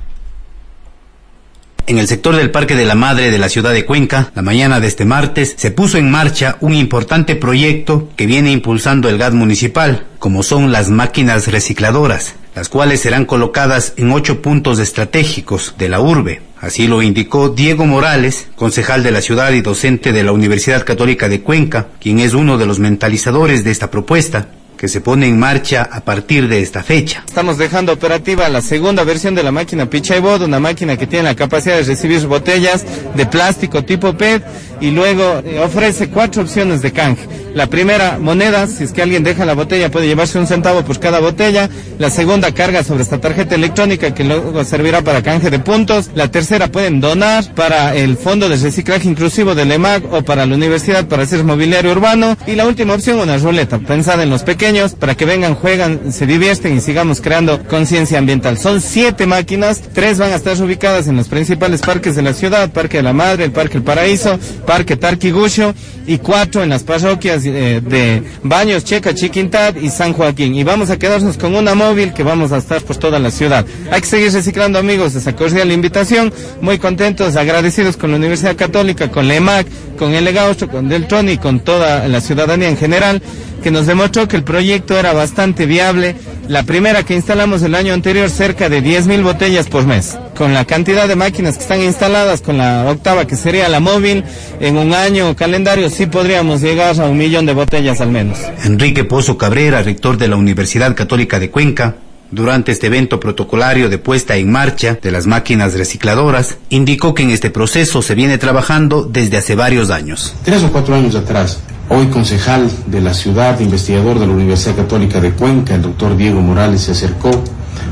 [1.89, 4.79] En el sector del Parque de la Madre de la ciudad de Cuenca, la mañana
[4.79, 9.33] de este martes, se puso en marcha un importante proyecto que viene impulsando el GAD
[9.33, 15.89] municipal, como son las máquinas recicladoras, las cuales serán colocadas en ocho puntos estratégicos de
[15.89, 16.43] la urbe.
[16.61, 21.27] Así lo indicó Diego Morales, concejal de la ciudad y docente de la Universidad Católica
[21.27, 24.49] de Cuenca, quien es uno de los mentalizadores de esta propuesta
[24.79, 27.21] que se pone en marcha a partir de esta fecha.
[27.27, 31.35] Estamos dejando operativa la segunda versión de la máquina Pichaibot, una máquina que tiene la
[31.35, 34.41] capacidad de recibir botellas de plástico tipo PET
[34.79, 37.27] y luego eh, ofrece cuatro opciones de canje.
[37.53, 40.99] La primera, moneda, si es que alguien deja la botella puede llevarse un centavo por
[40.99, 41.69] cada botella.
[41.97, 46.11] La segunda, carga sobre esta tarjeta electrónica que luego servirá para canje de puntos.
[46.13, 50.55] La tercera, pueden donar para el Fondo de Reciclaje Inclusivo del EMAC o para la
[50.55, 52.37] universidad para hacer mobiliario urbano.
[52.45, 56.25] Y la última opción, una ruleta, pensada en los pequeños para que vengan, juegan, se
[56.25, 58.57] divierten y sigamos creando conciencia ambiental.
[58.57, 62.69] Son siete máquinas, tres van a estar ubicadas en los principales parques de la ciudad,
[62.69, 65.73] Parque de la Madre, el Parque El Paraíso, Parque Tarquigucho
[66.05, 70.55] y cuatro en las parroquias eh, de Baños, Checa, Chiquintad y San Joaquín.
[70.55, 73.65] Y vamos a quedarnos con una móvil que vamos a estar por toda la ciudad.
[73.91, 79.09] Hay que seguir reciclando amigos, esa cordial invitación, muy contentos, agradecidos con la Universidad Católica,
[79.09, 79.67] con la EMAC,
[79.97, 83.21] con el Legaucho, con Deltron y con toda la ciudadanía en general
[83.59, 86.15] que nos demostró que el proyecto era bastante viable.
[86.47, 90.17] La primera que instalamos el año anterior, cerca de 10.000 botellas por mes.
[90.39, 94.23] Con la cantidad de máquinas que están instaladas, con la octava que sería la móvil,
[94.61, 98.37] en un año calendario sí podríamos llegar a un millón de botellas al menos.
[98.63, 101.95] Enrique Pozo Cabrera, rector de la Universidad Católica de Cuenca,
[102.31, 107.31] durante este evento protocolario de puesta en marcha de las máquinas recicladoras, indicó que en
[107.31, 110.33] este proceso se viene trabajando desde hace varios años.
[110.45, 111.59] Tres o cuatro años atrás,
[111.89, 116.39] hoy concejal de la ciudad, investigador de la Universidad Católica de Cuenca, el doctor Diego
[116.39, 117.29] Morales se acercó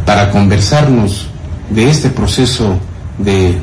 [0.05, 1.27] para conversarnos
[1.69, 2.77] de este proceso
[3.17, 3.57] de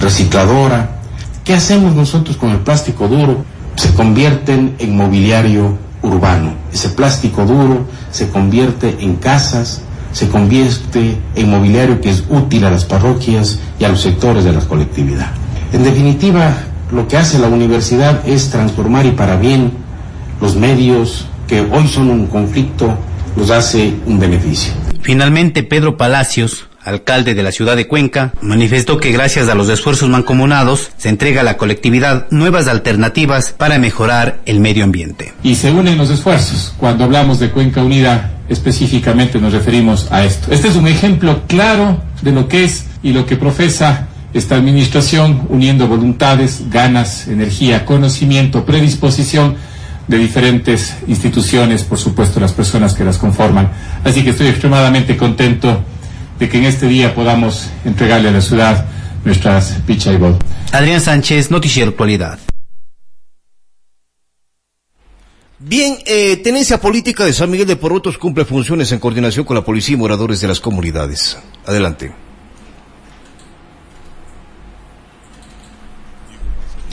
[0.00, 1.00] recicladora.
[1.44, 3.44] ¿Qué hacemos nosotros con el plástico duro?
[3.76, 6.54] Se convierten en mobiliario urbano.
[6.72, 12.70] Ese plástico duro se convierte en casas, se convierte en mobiliario que es útil a
[12.70, 15.32] las parroquias y a los sectores de la colectividad.
[15.72, 16.54] En definitiva,
[16.92, 19.72] lo que hace la universidad es transformar y para bien
[20.40, 22.96] los medios que hoy son un conflicto,
[23.36, 24.72] los hace un beneficio.
[25.02, 30.08] Finalmente, Pedro Palacios, alcalde de la ciudad de Cuenca, manifestó que gracias a los esfuerzos
[30.08, 35.32] mancomunados se entrega a la colectividad nuevas alternativas para mejorar el medio ambiente.
[35.42, 36.74] Y se unen los esfuerzos.
[36.78, 40.52] Cuando hablamos de Cuenca Unida, específicamente nos referimos a esto.
[40.52, 45.46] Este es un ejemplo claro de lo que es y lo que profesa esta administración
[45.48, 49.56] uniendo voluntades, ganas, energía, conocimiento, predisposición
[50.08, 53.70] de diferentes instituciones, por supuesto las personas que las conforman.
[54.02, 55.82] Así que estoy extremadamente contento
[56.38, 58.86] de que en este día podamos entregarle a la ciudad
[59.24, 60.36] nuestras picha y bol.
[60.72, 62.38] Adrián Sánchez, Noticiero Actualidad.
[65.58, 69.64] Bien, eh, Tenencia Política de San Miguel de Porotos cumple funciones en coordinación con la
[69.64, 71.38] policía y moradores de las comunidades.
[71.64, 72.23] Adelante.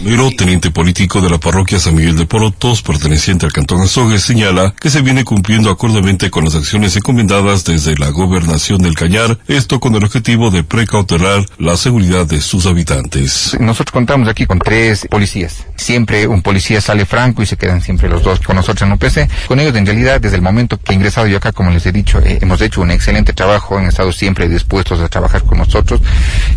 [0.03, 4.73] Miro, teniente político de la parroquia San Miguel de Porotos, perteneciente al cantón Azogues, señala
[4.79, 9.79] que se viene cumpliendo acordamente con las acciones encomendadas desde la gobernación del Cañar, esto
[9.79, 13.55] con el objetivo de precautelar la seguridad de sus habitantes.
[13.59, 15.67] Nosotros contamos aquí con tres policías.
[15.75, 19.47] Siempre un policía sale franco y se quedan siempre los dos con nosotros en UPC.
[19.47, 21.91] Con ellos, en realidad, desde el momento que he ingresado yo acá, como les he
[21.91, 26.01] dicho, eh, hemos hecho un excelente trabajo, han estado siempre dispuestos a trabajar con nosotros.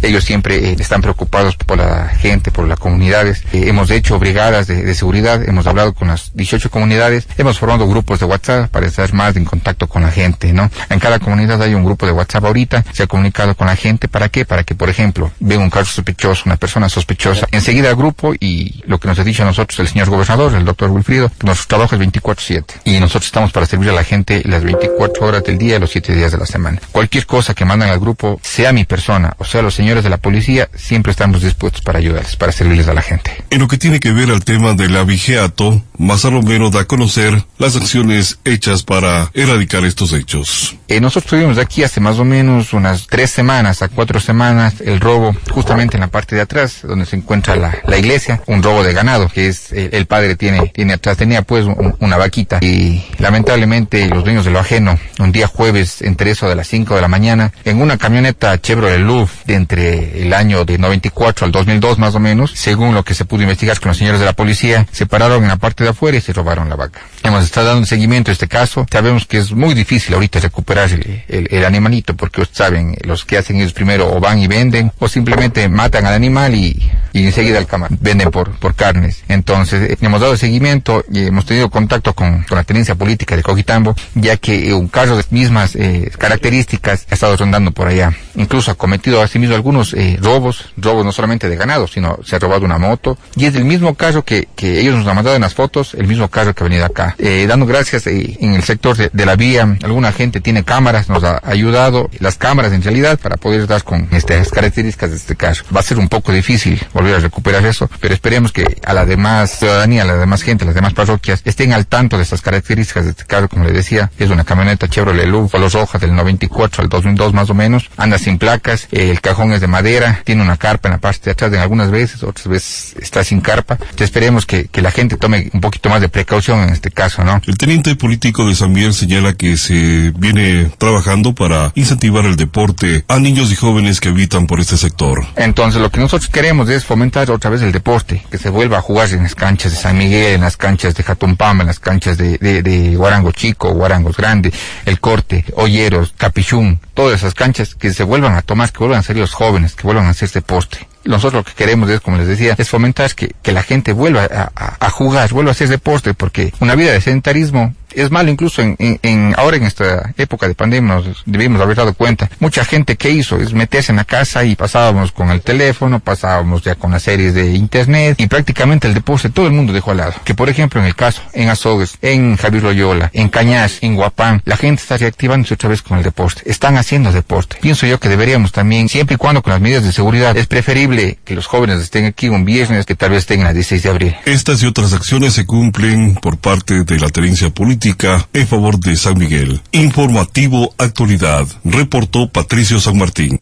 [0.01, 4.67] Ellos siempre eh, están preocupados por la gente, por la comunidad eh, hemos hecho brigadas
[4.67, 9.13] de, seguridad, hemos hablado con las 18 comunidades, hemos formado grupos de WhatsApp para estar
[9.13, 10.71] más en contacto con la gente, ¿no?
[10.89, 14.09] En cada comunidad hay un grupo de WhatsApp ahorita, se ha comunicado con la gente,
[14.09, 14.45] ¿para qué?
[14.45, 18.83] Para que, por ejemplo, ven un caso sospechoso, una persona sospechosa, enseguida el grupo y
[18.87, 21.67] lo que nos ha dicho a nosotros el señor gobernador, el doctor Wilfrido, que nuestro
[21.69, 25.59] trabajo es 24-7 y nosotros estamos para servir a la gente las 24 horas del
[25.59, 26.81] día y los 7 días de la semana.
[26.93, 30.17] Cualquier cosa que mandan al grupo, sea mi persona o sea los señores de la
[30.17, 33.24] policía, siempre estamos dispuestos para ayudarles, para servirles a la gente.
[33.51, 37.45] En lo que tiene que ver al tema del abigeato, Maza Romero da a conocer
[37.59, 40.77] las acciones hechas para erradicar estos hechos.
[40.89, 45.01] Eh, nosotros tuvimos aquí hace más o menos unas tres semanas a cuatro semanas el
[45.01, 48.83] robo justamente en la parte de atrás donde se encuentra la, la iglesia, un robo
[48.83, 51.67] de ganado que es eh, el padre tiene tiene atrás tenía pues
[52.01, 56.55] una vaquita y lamentablemente los dueños de lo ajeno un día jueves entre eso de
[56.57, 60.79] las 5 de la mañana en una camioneta Chevrolet Louvre de entre el año de
[60.79, 64.21] 94 al 2002 más o menos según lo que se pudo investigar con los señores
[64.21, 67.01] de la policía, se pararon en la parte de afuera y se robaron la vaca.
[67.23, 68.87] Hemos estado dando seguimiento a este caso.
[68.91, 73.39] Sabemos que es muy difícil ahorita recuperar el, el, animalito porque ustedes saben, los que
[73.39, 77.59] hacen ellos primero o van y venden o simplemente matan al animal y, y enseguida
[77.59, 77.67] al
[78.01, 79.23] venden por, por carnes.
[79.29, 83.43] Entonces, eh, hemos dado seguimiento y hemos tenido contacto con, con la tenencia política de
[83.43, 88.13] Coquitambo, ya que un caso de mismas eh, características ha estado rondando por allá.
[88.37, 92.39] Incluso ha cometido asimismo algunos eh, robos, robos no solamente de ganado, sino se ha
[92.39, 93.17] robado una moto.
[93.37, 96.07] Y es el mismo caso que, que ellos nos han mandado en las fotos, el
[96.07, 97.15] mismo caso que ha venido acá.
[97.19, 101.09] Eh, dando gracias eh, en el sector de, de, la vía, alguna gente tiene cámaras,
[101.09, 105.37] nos ha ayudado las cámaras en realidad para poder dar con estas características de este
[105.37, 105.65] caso.
[105.75, 109.05] Va a ser un poco difícil volver a recuperar eso, pero esperemos que a la
[109.05, 112.43] demás ciudadanía, a la demás gente, a las demás parroquias estén al tanto de estas
[112.43, 116.15] características de este caso, como le decía, es una camioneta Chevrolet Luz, color roja del
[116.15, 120.23] 94 al 2002 más o menos, anda sin placas, eh, el cajón es de madera,
[120.25, 123.41] tiene una carpa en la parte de atrás, en algunas veces, otras veces está sin
[123.41, 123.75] carpa.
[123.75, 127.23] Entonces esperemos que, que la gente tome un poquito más de precaución en este caso,
[127.23, 127.41] ¿no?
[127.47, 133.05] El teniente político de San Miguel señala que se viene trabajando para incentivar el deporte
[133.09, 135.27] a niños y jóvenes que habitan por este sector.
[135.37, 138.81] Entonces lo que nosotros queremos es fomentar otra vez el deporte, que se vuelva a
[138.81, 142.17] jugar en las canchas de San Miguel, en las canchas de Jatumpama, en las canchas
[142.17, 144.53] de, de, de Guarango Chico, Guarangos Grande,
[144.87, 149.03] El Corte, Olleros, Capichún, todas esas canchas que se vuelvan a tomar, que vuelvan a
[149.03, 152.27] ser los jóvenes, que vuelvan a hacer deporte nosotros lo que queremos es, como les
[152.27, 155.69] decía, es fomentar que, que la gente vuelva a, a, a, jugar, vuelva a hacer
[155.69, 160.13] deporte, porque una vida de sedentarismo es malo incluso en, en, en, ahora en esta
[160.17, 162.31] época de pandemia nos debimos haber dado cuenta.
[162.41, 166.63] Mucha gente que hizo es meterse en la casa y pasábamos con el teléfono, pasábamos
[166.63, 169.99] ya con las series de internet y prácticamente el deporte todo el mundo dejó al
[169.99, 170.15] lado.
[170.25, 174.43] Que por ejemplo en el caso, en Azogues, en Javier Loyola, en Cañas, en Guapán,
[174.45, 176.43] la gente está reactivándose otra vez con el deporte.
[176.47, 177.57] Están haciendo deporte.
[177.61, 181.19] Pienso yo que deberíamos también, siempre y cuando con las medidas de seguridad, es preferible
[181.25, 184.17] que los jóvenes estén aquí un viernes que tal vez estén a 16 de abril.
[184.25, 187.84] Estas y otras acciones se cumplen por parte de la tenencia política
[188.33, 189.61] en favor de San Miguel.
[189.73, 193.41] Informativo Actualidad, reportó Patricio San Martín.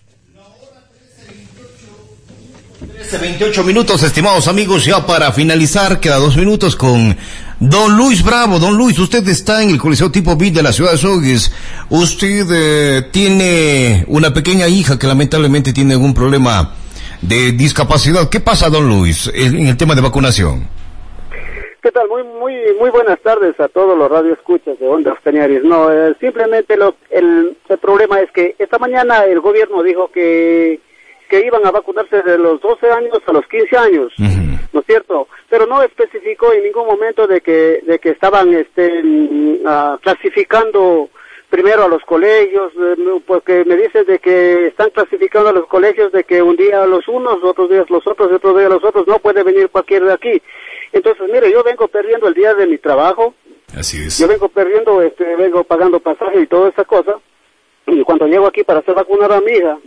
[3.20, 7.16] 28 minutos, estimados amigos, ya para finalizar, queda dos minutos con
[7.60, 8.59] Don Luis Bravo.
[8.59, 11.52] Don Luis, usted está en el Coliseo Tipo B de la ciudad de Sogues.
[11.90, 16.73] Usted eh, tiene una pequeña hija que lamentablemente tiene algún problema
[17.20, 18.28] de discapacidad.
[18.28, 20.66] ¿Qué pasa, don Luis, en el tema de vacunación?
[21.83, 22.09] ¿Qué tal?
[22.09, 25.65] Muy muy muy buenas tardes a todos los radioescuchas de Ondas Cañaris.
[25.65, 30.79] No, eh, simplemente lo, el, el, problema es que esta mañana el gobierno dijo que,
[31.29, 34.69] que iban a vacunarse de los 12 años a los 15 años, uh -huh.
[34.73, 35.27] ¿no es cierto?
[35.51, 41.11] Pero no especificó en ningún momento de que, de que estaban este, uh, clasificando
[41.53, 46.11] primero a los colegios, eh, porque me dicen de que están clasificando a los colegios
[46.11, 49.19] de que un día los unos, otros días los otros, otros días los otros, no
[49.19, 50.43] puede venir cualquiera de aquí.
[50.93, 53.35] Entonces, mire, yo vengo perdiendo el día de mi trabajo.
[53.77, 54.19] Así es.
[54.19, 57.19] Yo vengo perdiendo, este, vengo pagando pasaje y toda esa cosa.
[57.86, 59.78] Y cuando llego aquí para hacer vacunar a mi hija,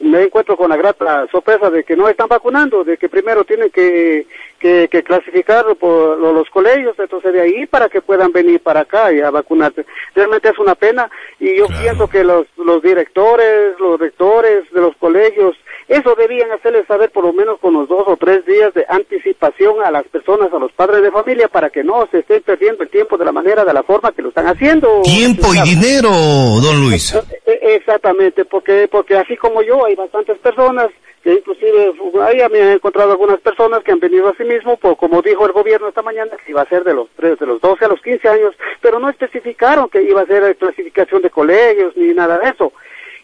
[0.00, 3.70] me encuentro con la grata sorpresa de que no están vacunando, de que primero tienen
[3.70, 4.26] que,
[4.58, 9.12] que, que clasificar por los colegios, entonces de ahí para que puedan venir para acá
[9.12, 9.84] y a vacunarse.
[10.14, 11.82] Realmente es una pena y yo claro.
[11.82, 15.56] pienso que los, los directores, los rectores de los colegios,
[15.88, 19.82] eso debían hacerles saber por lo menos con los dos o tres días de anticipación
[19.84, 22.90] a las personas, a los padres de familia, para que no se estén perdiendo el
[22.90, 25.02] tiempo de la manera, de la forma que lo están haciendo.
[25.02, 27.18] Tiempo y dinero, don Luis.
[27.44, 30.88] Exactamente, porque, porque así como yo, hay bastantes personas
[31.22, 31.92] que inclusive
[32.22, 35.44] ahí me he encontrado algunas personas que han venido a sí mismo, por, como dijo
[35.44, 37.88] el gobierno esta mañana, que iba a ser de los tres, de los 12 a
[37.88, 42.38] los 15 años, pero no especificaron que iba a ser clasificación de colegios ni nada
[42.38, 42.72] de eso.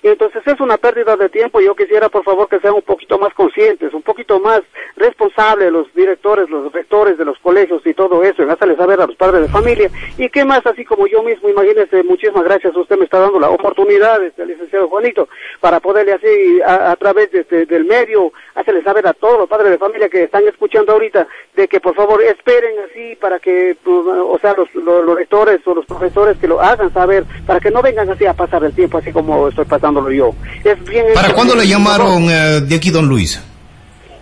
[0.02, 1.60] Entonces es una pérdida de tiempo.
[1.60, 4.62] Yo quisiera, por favor, que sean un poquito más conscientes, un poquito más
[4.96, 9.06] responsables los directores, los rectores de los colegios y todo eso, en hacerles saber a
[9.06, 9.90] los padres de familia.
[10.18, 13.50] Y qué más, así como yo mismo, imagínese, muchísimas gracias, usted me está dando la
[13.50, 15.28] oportunidad, este, licenciado Juanito,
[15.60, 19.70] para poderle así, a, través de, este, del medio, hacerles saber a todos los padres
[19.70, 24.38] de familia que están escuchando ahorita, de que por favor esperen así para que, o
[24.40, 27.82] sea, los, los, los rectores o los profesores que lo hagan saber, para que no
[27.82, 30.34] vengan así a pasar el tiempo así como estoy pasando yo.
[30.64, 33.40] Es bien ¿Para cuándo le llamaron uh, de aquí, don Luis?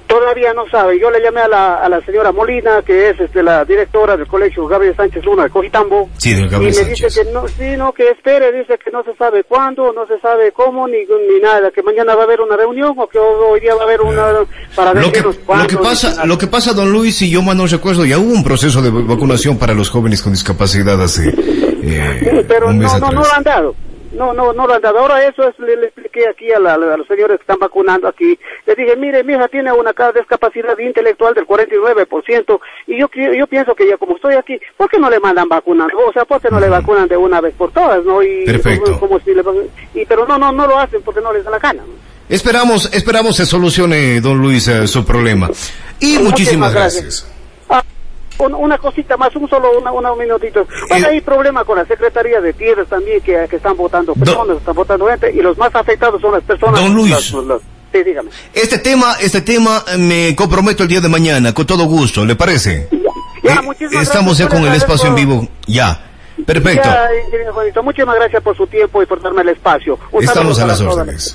[0.07, 1.01] Todavía no sabe.
[1.01, 4.27] Yo le llamé a la, a la señora Molina, que es este, la directora del
[4.27, 6.11] colegio Gabriel Sánchez Luna de Cojitambo.
[6.19, 7.15] Sí, del Gabriel y me Sánchez.
[7.15, 10.21] dice que no, sí, no, que espere, dice que no se sabe cuándo, no se
[10.21, 13.61] sabe cómo, ni, ni nada, que mañana va a haber una reunión o que hoy
[13.61, 14.25] día va a haber una
[14.77, 17.67] para lo que, lo que pasa, lo que pasa, don Luis, y yo mal no
[17.67, 22.69] recuerdo, ya hubo un proceso de vacunación para los jóvenes con discapacidad hace eh, Pero
[22.69, 23.15] un mes no, no, atrás.
[23.15, 23.75] no lo han dado.
[24.15, 24.99] No, no, no lo han dado.
[24.99, 28.09] Ahora eso es, le, le expliqué aquí a, la- a los señores que están vacunando
[28.09, 28.39] aquí.
[28.67, 33.47] Les dije, mire, mi hija tiene una ca- discapacidad intelectual del 49% y yo, yo
[33.47, 35.95] pienso que ya como estoy aquí, ¿por qué no le mandan vacunando?
[36.07, 38.23] O sea, ¿por qué no le vacunan de una vez por todas, no?
[38.23, 38.85] Y, Perfecto.
[38.85, 39.43] Como, como si le
[39.95, 41.83] y, pero no, no, no lo hacen porque no les da la gana.
[42.29, 45.51] Esperamos, esperamos se solucione, don Luis, eh, su problema.
[46.01, 47.31] Y muchísimas gracias.
[48.39, 50.61] Un- una cosita más, un solo, una, una- un minutito.
[50.61, 54.57] Eh, Bueno, hay problema con la Secretaría de Tierras también, que, que están votando personas,
[54.59, 56.81] están votando gente, y los más afectados son las personas...
[56.81, 57.11] Don Luis.
[57.11, 57.61] las- las-
[57.93, 58.31] sí, dígame.
[58.53, 62.35] Este tema, este tema eh, me comprometo el día de mañana, con todo gusto, ¿le
[62.37, 62.89] parece?
[63.43, 65.49] Ya, Eh, Estamos ya con el espacio en vivo.
[65.67, 66.11] Ya.
[66.47, 66.89] Perfecto.
[66.89, 67.09] Ya,
[67.53, 69.99] Juanito, muchísimas gracias por su tiempo y por darme el espacio.
[70.13, 71.35] Un Estamos a las órdenes.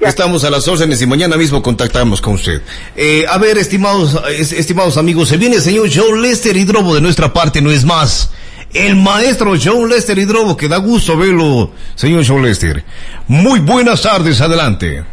[0.00, 2.62] Estamos a las órdenes y mañana mismo contactamos con usted.
[2.96, 7.00] Eh, a ver, estimados, es- estimados amigos, se viene el señor John Lester Hidrobo de
[7.00, 8.30] nuestra parte, no es más.
[8.74, 12.84] El maestro John Lester Hidrobo, que da gusto verlo, señor John Lester.
[13.26, 15.04] Muy buenas tardes, adelante.